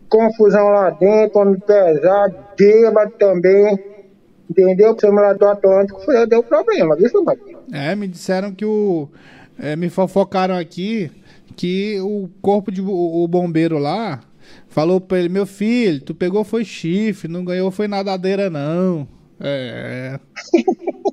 confusão 0.09 0.69
lá 0.69 0.91
dentro, 0.91 1.41
homem 1.41 1.59
pesado, 1.59 2.37
bêbado 2.59 3.13
também. 3.19 3.93
Entendeu? 4.51 4.95
O 5.03 5.13
lá 5.13 5.33
do 5.33 5.47
Atlântico 5.47 6.05
foi, 6.05 6.27
deu 6.27 6.43
problema, 6.43 6.95
viu, 6.95 7.25
Marquinhos? 7.25 7.63
É, 7.73 7.95
me 7.95 8.07
disseram 8.07 8.53
que 8.53 8.67
o. 8.67 9.09
é, 9.59 9.77
me 9.77 9.89
fofocaram 9.89 10.57
aqui 10.57 11.11
que 11.57 11.99
o 12.01 12.29
corpo 12.41 12.71
de 12.73 12.81
o, 12.81 13.23
o 13.25 13.29
bombeiro 13.29 13.79
lá 13.79 14.21
falou 14.69 15.01
pra 15.01 15.19
ele: 15.19 15.29
Meu 15.29 15.47
filho, 15.47 16.01
tu 16.01 16.15
pegou 16.15 16.45
foi 16.45 16.65
chifre, 16.65 17.29
não 17.29 17.45
ganhou 17.45 17.71
foi 17.71 17.87
nadadeira, 17.89 18.49
não. 18.51 19.07
É. 19.41 20.19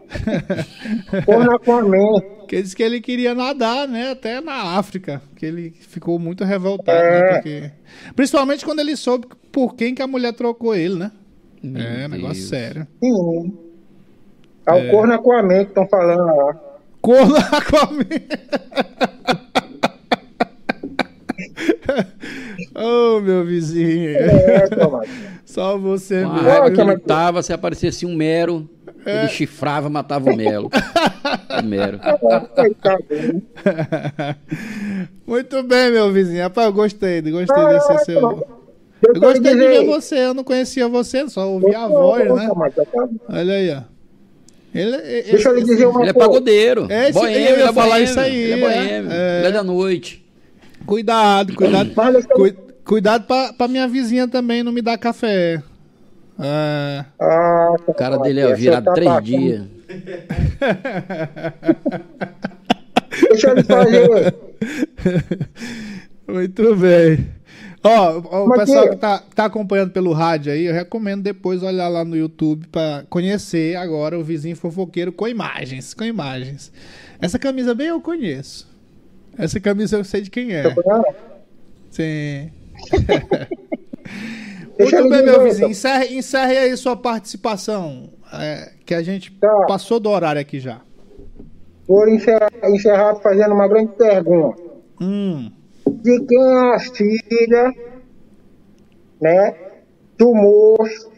Que 2.47 2.61
disse 2.61 2.75
que 2.75 2.83
ele 2.83 3.01
queria 3.01 3.33
nadar, 3.35 3.87
né? 3.87 4.11
Até 4.11 4.41
na 4.41 4.77
África. 4.77 5.21
Que 5.35 5.45
ele 5.45 5.71
ficou 5.71 6.17
muito 6.19 6.43
revoltado, 6.43 6.97
É. 6.97 7.21
né? 7.21 7.33
Porque... 7.33 7.71
Principalmente 8.15 8.65
quando 8.65 8.79
ele 8.79 8.95
soube 8.95 9.27
por 9.51 9.75
quem 9.75 9.93
que 9.93 10.01
a 10.01 10.07
mulher 10.07 10.33
trocou 10.33 10.75
ele, 10.75 10.95
né? 10.95 11.11
é, 11.63 12.07
negócio 12.07 12.35
Deus. 12.35 12.49
sério. 12.49 12.87
Sim. 13.03 13.57
É 14.65 14.71
o 14.73 14.77
É. 14.77 14.89
corno 14.91 15.13
Aquaman 15.13 15.63
que 15.65 15.71
estão 15.71 15.87
falando 15.87 16.25
lá. 16.25 16.59
Corno 17.01 17.35
Aquaman. 17.51 18.05
oh, 22.75 23.19
meu 23.21 23.45
vizinho. 23.45 24.09
É. 24.17 24.67
Só 25.45 25.77
você 25.77 26.23
Com 26.23 26.29
a 26.29 26.33
mesmo. 26.33 26.47
raiva 26.49 26.71
que 26.71 26.81
ele 26.81 26.97
tava, 26.99 27.41
se 27.41 27.51
aparecesse 27.53 28.05
um 28.05 28.15
mero, 28.15 28.69
ele 29.05 29.27
chifrava, 29.29 29.89
matava 29.89 30.29
o 30.31 30.35
melo. 30.35 30.69
o 31.59 31.63
mero. 31.65 31.99
Muito 35.25 35.63
bem, 35.63 35.91
meu 35.91 36.11
vizinho. 36.11 36.43
Rapaz, 36.43 36.67
eu 36.67 36.73
gostei, 36.73 37.21
gostei 37.21 37.63
Ah, 37.63 37.73
desse 37.73 38.05
seu. 38.05 38.21
Deixa 38.21 38.45
Eu 39.07 39.13
eu 39.15 39.21
gostei 39.21 39.53
de 39.53 39.59
ver 39.59 39.85
você, 39.85 40.17
eu 40.25 40.33
não 40.33 40.43
conhecia 40.43 40.87
você, 40.87 41.27
só 41.29 41.49
ouvia 41.49 41.79
a 41.79 41.87
voz, 41.87 42.25
né? 42.35 42.49
Olha 43.29 43.53
aí, 43.53 43.71
ó. 43.73 43.81
Ele, 44.73 44.97
Deixa 45.23 45.49
eu 45.49 45.55
lhe 45.55 45.63
dizer 45.63 45.85
uma 45.87 46.01
Ele 46.01 46.09
é 46.11 46.13
pagodeiro. 46.13 46.85
É, 46.91 47.09
esse- 47.09 47.13
boêmio, 47.19 47.37
eu 47.39 47.43
ia 47.43 47.49
ele 47.53 47.61
é 47.63 47.73
falar 47.73 47.87
boêmio, 47.89 48.03
isso 48.03 48.19
aí, 48.19 48.35
Ele 48.35 48.51
é 48.51 48.55
é. 48.55 48.59
boêmio. 48.59 49.11
É. 49.11 49.37
Ele 49.39 49.47
é 49.47 49.51
da 49.51 49.63
noite. 49.63 50.23
Cuidado, 50.85 51.55
cuidado. 51.55 51.91
cui- 52.33 52.55
cuidado 52.85 53.25
pra, 53.25 53.51
pra 53.53 53.67
minha 53.67 53.87
vizinha 53.87 54.27
também 54.27 54.61
não 54.63 54.71
me 54.71 54.81
dar 54.81 54.97
café. 54.97 55.61
É. 56.39 57.05
Ah, 57.19 57.73
O 57.87 57.93
cara 57.93 58.17
dele 58.17 58.39
é 58.41 58.53
virado 58.53 58.93
três 58.93 59.23
dias. 59.23 59.63
Deixa 63.29 63.49
eu 63.49 63.55
lhe 63.55 63.63
fazer. 63.63 64.35
Muito 66.27 66.75
bem. 66.75 67.27
Ó, 67.81 68.21
ó, 68.29 68.45
o 68.45 68.51
pessoal 68.53 68.83
que- 68.83 68.89
que 68.89 68.95
tá, 68.97 69.23
tá 69.33 69.45
acompanhando 69.45 69.91
pelo 69.91 70.11
rádio 70.11 70.51
aí, 70.51 70.65
eu 70.65 70.73
recomendo 70.73 71.21
depois 71.23 71.63
olhar 71.63 71.87
lá 71.87 72.03
no 72.03 72.15
YouTube 72.17 72.67
pra 72.67 73.03
conhecer 73.09 73.75
agora 73.77 74.19
o 74.19 74.23
vizinho 74.23 74.55
fofoqueiro 74.55 75.11
com 75.13 75.27
imagens, 75.27 75.93
com 75.93 76.03
imagens. 76.03 76.71
Essa 77.21 77.39
camisa 77.39 77.73
bem 77.73 77.87
eu 77.87 78.01
conheço. 78.01 78.67
Essa 79.37 79.59
camisa 79.61 79.95
eu 79.97 80.03
sei 80.03 80.21
de 80.21 80.29
quem 80.29 80.51
é. 80.53 80.63
Sim. 81.89 82.51
Deixa 84.77 84.95
eu 84.97 85.01
Muito 85.01 85.09
bem, 85.15 85.23
meu 85.25 85.43
vizinho. 85.43 85.69
Encerre, 85.69 86.15
encerre 86.17 86.57
aí 86.57 86.77
sua 86.77 86.95
participação. 86.95 88.09
é, 88.31 88.73
que 88.85 88.93
a 88.93 89.01
gente 89.01 89.31
Tá. 89.31 89.65
passou 89.67 89.99
do 89.99 90.07
horário 90.09 90.39
aqui 90.39 90.59
já. 90.59 90.81
Vou 91.87 92.07
encerrar, 92.09 92.49
encerrar 92.65 93.15
fazendo 93.15 93.53
uma 93.55 93.67
grande 93.67 93.93
pergunta. 93.93 94.61
Hum. 95.01 95.51
De 96.01 96.25
quem 96.25 96.41
é 96.41 96.75
a 96.75 96.79
filha, 96.79 97.73
né, 99.21 99.55
do 100.17 100.33
moço, 100.33 101.11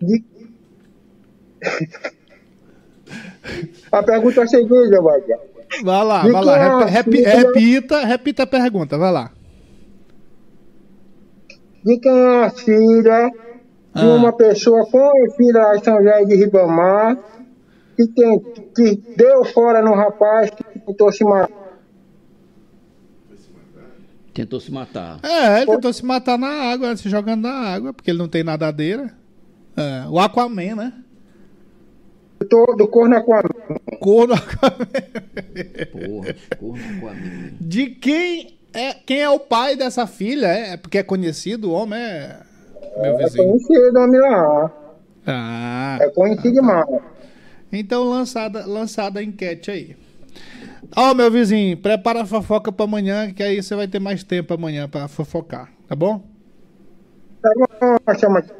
de... 0.00 0.24
A 3.92 4.02
pergunta 4.02 4.40
é 4.40 4.44
a 4.44 4.46
seguinte, 4.46 4.96
Wagner. 4.98 5.38
Vai 5.84 6.04
lá, 6.04 6.22
De 6.22 6.32
vai 6.32 6.44
lá. 6.44 6.56
é 6.58 6.62
a 6.62 6.84
Rep- 6.86 7.10
filha- 7.12 7.28
repita, 7.30 8.04
repita 8.04 8.42
a 8.42 8.46
pergunta, 8.46 8.96
vai 8.98 9.12
lá. 9.12 9.30
De 11.84 11.98
quem 11.98 12.12
é 12.12 12.44
a 12.44 12.50
filha 12.50 13.28
de 13.94 14.02
Ah. 14.02 14.14
uma 14.14 14.32
pessoa 14.32 14.84
conhecida 14.90 15.76
em 15.76 15.84
São 15.84 15.98
José 15.98 16.24
de 16.24 16.34
Ribamar, 16.36 17.18
que, 17.96 18.06
tem, 18.08 18.40
que 18.74 18.96
deu 19.16 19.44
fora 19.44 19.80
no 19.82 19.94
rapaz 19.94 20.50
que 20.50 20.64
tentou 20.80 21.12
se 21.12 21.22
matar. 21.24 21.63
Tentou 24.34 24.58
se 24.60 24.70
matar. 24.72 25.20
É, 25.22 25.58
ele 25.62 25.66
tentou 25.70 25.92
se 25.92 26.04
matar 26.04 26.36
na 26.36 26.48
água, 26.48 26.96
se 26.96 27.08
jogando 27.08 27.42
na 27.42 27.52
água, 27.52 27.92
porque 27.92 28.10
ele 28.10 28.18
não 28.18 28.28
tem 28.28 28.42
nadadeira. 28.42 29.14
É, 29.76 30.08
o 30.08 30.18
Aquaman, 30.18 30.74
né? 30.74 30.92
Do, 32.50 32.66
do 32.76 32.88
corno 32.88 33.16
Aquaman. 33.16 33.48
Corno 34.00 34.34
Aquaman. 34.34 34.86
Porra, 35.92 36.34
corno 36.58 37.00
com 37.00 37.08
a 37.08 37.14
minha. 37.14 37.54
De 37.60 37.86
quem 37.86 38.58
é, 38.72 38.92
quem 38.94 39.20
é 39.22 39.30
o 39.30 39.38
pai 39.38 39.76
dessa 39.76 40.06
filha? 40.06 40.48
É 40.48 40.76
porque 40.76 40.98
é 40.98 41.02
conhecido, 41.02 41.70
o 41.70 41.72
homem 41.72 41.98
é. 42.00 42.40
Meu 42.96 43.04
É 43.18 43.24
vizinho. 43.24 43.48
conhecido 43.50 43.98
o 43.98 44.02
homem 44.02 44.20
lá. 44.20 44.72
Ah. 45.26 45.98
É 46.00 46.08
conhecido 46.10 46.52
demais. 46.52 46.86
Então 47.72 48.04
lançada, 48.04 48.66
lançada 48.66 49.20
a 49.20 49.22
enquete 49.22 49.70
aí. 49.70 49.96
Ó, 50.96 51.12
meu 51.14 51.30
vizinho, 51.30 51.76
prepara 51.76 52.22
a 52.22 52.26
fofoca 52.26 52.70
pra 52.70 52.84
amanhã, 52.84 53.32
que 53.32 53.42
aí 53.42 53.62
você 53.62 53.74
vai 53.74 53.88
ter 53.88 53.98
mais 53.98 54.22
tempo 54.22 54.54
amanhã 54.54 54.88
pra 54.88 55.08
fofocar, 55.08 55.70
tá 55.88 55.96
bom? 55.96 56.22
Tá 57.42 57.50
bom. 57.56 57.96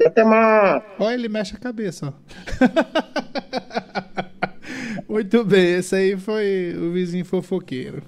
Até 0.05 0.25
mais. 0.25 0.83
Olha, 0.99 1.15
ele 1.15 1.29
mexe 1.29 1.55
a 1.55 1.59
cabeça, 1.59 2.13
ó. 2.13 2.13
Muito 5.09 5.45
bem, 5.45 5.77
esse 5.77 5.95
aí 5.95 6.17
foi 6.17 6.77
o 6.77 6.93
vizinho 6.93 7.25
fofoqueiro. 7.25 8.03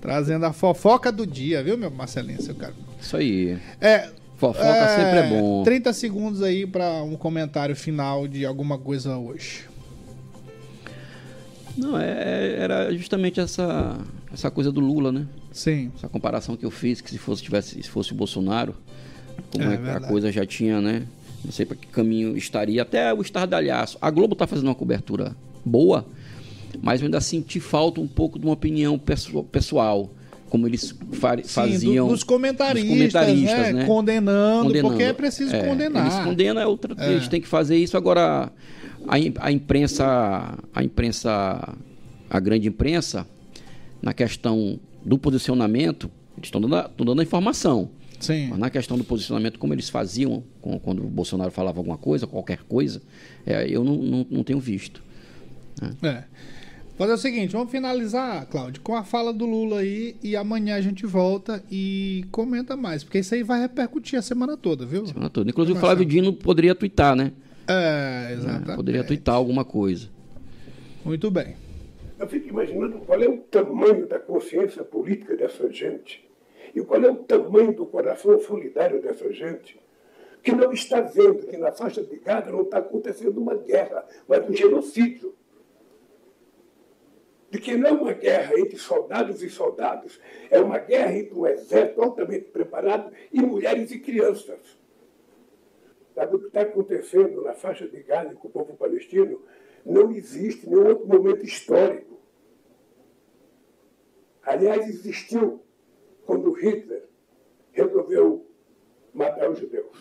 Trazendo 0.00 0.46
a 0.46 0.52
fofoca 0.52 1.10
do 1.10 1.26
dia, 1.26 1.62
viu, 1.62 1.76
meu 1.76 1.90
Marcelinho, 1.90 2.40
seu 2.40 2.54
cara? 2.54 2.74
Isso 3.00 3.16
aí. 3.16 3.58
É. 3.80 4.08
Fofoca 4.36 4.88
sempre 4.88 5.18
é 5.18 5.28
bom. 5.28 5.64
30 5.64 5.92
segundos 5.92 6.42
aí 6.42 6.64
pra 6.64 7.02
um 7.02 7.16
comentário 7.16 7.74
final 7.74 8.28
de 8.28 8.46
alguma 8.46 8.78
coisa 8.78 9.16
hoje. 9.16 9.64
Não, 11.78 11.98
é, 11.98 12.56
era 12.58 12.92
justamente 12.96 13.38
essa, 13.40 13.96
essa 14.32 14.50
coisa 14.50 14.70
do 14.72 14.80
Lula, 14.80 15.10
né? 15.12 15.26
Sim. 15.52 15.90
Essa 15.96 16.08
comparação 16.08 16.56
que 16.56 16.66
eu 16.66 16.70
fiz, 16.70 17.00
que 17.00 17.10
se 17.10 17.18
fosse, 17.18 17.42
tivesse, 17.42 17.82
se 17.82 17.88
fosse 17.88 18.12
o 18.12 18.14
Bolsonaro, 18.14 18.74
como 19.52 19.64
É 19.64 19.74
é, 19.74 19.76
que 19.76 19.88
a 19.88 20.00
coisa 20.00 20.30
já 20.32 20.44
tinha, 20.44 20.80
né? 20.80 21.04
Não 21.44 21.52
sei 21.52 21.64
para 21.64 21.76
que 21.76 21.86
caminho 21.86 22.36
estaria. 22.36 22.82
Até 22.82 23.14
o 23.14 23.22
estardalhaço. 23.22 23.96
A 24.02 24.10
Globo 24.10 24.34
tá 24.34 24.46
fazendo 24.46 24.66
uma 24.66 24.74
cobertura 24.74 25.36
boa, 25.64 26.04
mas 26.82 27.00
eu 27.00 27.06
ainda 27.06 27.20
senti 27.20 27.60
falta 27.60 28.00
um 28.00 28.08
pouco 28.08 28.38
de 28.38 28.44
uma 28.44 28.52
opinião 28.54 28.98
pesso- 28.98 29.42
pessoal. 29.44 30.10
Como 30.50 30.66
eles 30.66 30.94
fa- 31.12 31.36
Sim, 31.36 31.42
do- 31.42 31.48
faziam. 31.48 32.08
dos 32.08 32.24
comentaristas, 32.24 32.82
dos 32.90 32.90
comentaristas, 33.12 33.58
né? 33.58 33.72
né? 33.74 33.84
Condenando, 33.84 34.80
porque 34.80 35.02
é 35.02 35.12
preciso 35.12 35.52
condenar. 35.60 36.06
Eles 36.10 36.24
condenam, 36.24 36.60
é 36.62 36.66
outra, 36.66 36.94
É. 36.98 37.12
eles 37.12 37.28
têm 37.28 37.38
que 37.40 37.46
fazer 37.46 37.76
isso. 37.76 37.98
Agora, 37.98 38.50
a, 39.08 39.18
im- 39.18 39.34
a 39.38 39.50
imprensa, 39.52 40.58
a 40.74 40.82
imprensa, 40.84 41.76
a 42.30 42.40
grande 42.40 42.68
imprensa, 42.68 43.26
na 44.02 44.12
questão 44.14 44.78
do 45.04 45.18
posicionamento, 45.18 46.10
eles 46.36 46.46
estão 46.46 46.60
dando, 46.60 46.76
a- 46.76 46.86
estão 46.90 47.04
dando 47.06 47.20
a 47.20 47.22
informação. 47.22 47.90
Sim. 48.20 48.48
Mas 48.50 48.58
na 48.58 48.68
questão 48.70 48.98
do 48.98 49.04
posicionamento, 49.04 49.58
como 49.58 49.72
eles 49.72 49.88
faziam 49.88 50.42
quando 50.82 51.04
o 51.04 51.08
Bolsonaro 51.08 51.50
falava 51.52 51.78
alguma 51.78 51.96
coisa, 51.96 52.26
qualquer 52.26 52.62
coisa, 52.64 53.00
é, 53.46 53.66
eu 53.68 53.84
não, 53.84 53.96
não, 53.96 54.26
não 54.30 54.42
tenho 54.44 54.58
visto. 54.58 55.02
É. 56.02 56.24
Fazer 56.96 57.12
o 57.12 57.16
seguinte, 57.16 57.52
vamos 57.52 57.70
finalizar, 57.70 58.44
Cláudio, 58.46 58.82
com 58.82 58.96
a 58.96 59.04
fala 59.04 59.32
do 59.32 59.46
Lula 59.46 59.78
aí 59.78 60.16
e 60.20 60.34
amanhã 60.34 60.74
a 60.74 60.80
gente 60.80 61.06
volta 61.06 61.62
e 61.70 62.24
comenta 62.32 62.76
mais, 62.76 63.04
porque 63.04 63.20
isso 63.20 63.32
aí 63.36 63.44
vai 63.44 63.60
repercutir 63.60 64.18
a 64.18 64.22
semana 64.22 64.56
toda, 64.56 64.84
viu? 64.84 65.06
Semana 65.06 65.30
toda. 65.30 65.48
Inclusive, 65.48 65.78
o 65.78 65.80
Flávio. 65.80 66.04
Dino 66.04 66.32
poderia 66.32 66.74
twittar, 66.74 67.14
né? 67.14 67.30
É, 67.68 68.30
É, 68.30 68.32
exatamente. 68.32 68.76
poderia 68.76 69.04
twittar 69.04 69.34
alguma 69.34 69.64
coisa. 69.64 70.08
Muito 71.04 71.30
bem. 71.30 71.56
Eu 72.18 72.26
fico 72.26 72.48
imaginando 72.48 72.98
qual 72.98 73.22
é 73.22 73.28
o 73.28 73.38
tamanho 73.38 74.06
da 74.06 74.18
consciência 74.18 74.82
política 74.82 75.36
dessa 75.36 75.70
gente 75.70 76.28
e 76.74 76.80
qual 76.80 77.02
é 77.02 77.10
o 77.10 77.16
tamanho 77.16 77.72
do 77.72 77.86
coração 77.86 78.38
solidário 78.40 79.00
dessa 79.00 79.32
gente 79.32 79.78
que 80.42 80.52
não 80.52 80.72
está 80.72 81.00
vendo 81.00 81.46
que 81.46 81.56
na 81.56 81.72
faixa 81.72 82.02
de 82.02 82.16
Gaza 82.18 82.50
não 82.50 82.62
está 82.62 82.78
acontecendo 82.78 83.38
uma 83.38 83.54
guerra, 83.54 84.04
mas 84.26 84.48
um 84.48 84.54
genocídio. 84.54 85.34
De 87.50 87.58
que 87.58 87.76
não 87.76 87.88
é 87.88 87.92
uma 87.92 88.12
guerra 88.12 88.58
entre 88.58 88.76
soldados 88.76 89.42
e 89.42 89.48
soldados, 89.48 90.20
é 90.50 90.60
uma 90.60 90.78
guerra 90.78 91.14
entre 91.16 91.34
um 91.34 91.46
exército 91.46 92.02
altamente 92.02 92.46
preparado 92.46 93.10
e 93.32 93.40
mulheres 93.40 93.90
e 93.90 93.98
crianças. 93.98 94.58
Sabe 96.18 96.34
o 96.34 96.40
que 96.40 96.46
está 96.48 96.62
acontecendo 96.62 97.42
na 97.44 97.54
faixa 97.54 97.86
de 97.86 98.02
Gaza 98.02 98.34
com 98.34 98.48
o 98.48 98.50
povo 98.50 98.74
palestino? 98.74 99.40
Não 99.86 100.10
existe 100.10 100.68
nenhum 100.68 100.88
outro 100.88 101.06
momento 101.06 101.44
histórico. 101.44 102.18
Aliás, 104.42 104.88
existiu 104.88 105.62
quando 106.26 106.50
Hitler 106.50 107.04
resolveu 107.70 108.44
matar 109.14 109.48
os 109.48 109.60
judeus. 109.60 109.96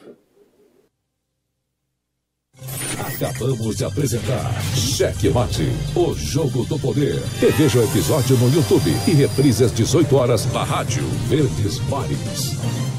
Acabamos 3.15 3.77
de 3.77 3.85
apresentar 3.85 4.59
Cheque 4.75 5.29
Mate, 5.29 5.67
o 5.95 6.15
jogo 6.15 6.65
do 6.65 6.79
poder. 6.79 7.13
Reveja 7.39 7.79
o 7.79 7.83
episódio 7.83 8.35
no 8.37 8.49
YouTube 8.49 8.89
e 9.07 9.11
reprise 9.11 9.65
às 9.65 9.71
18 9.71 10.15
horas 10.15 10.51
na 10.51 10.63
Rádio 10.63 11.03
Verdes 11.29 11.79
Mares. 11.87 12.96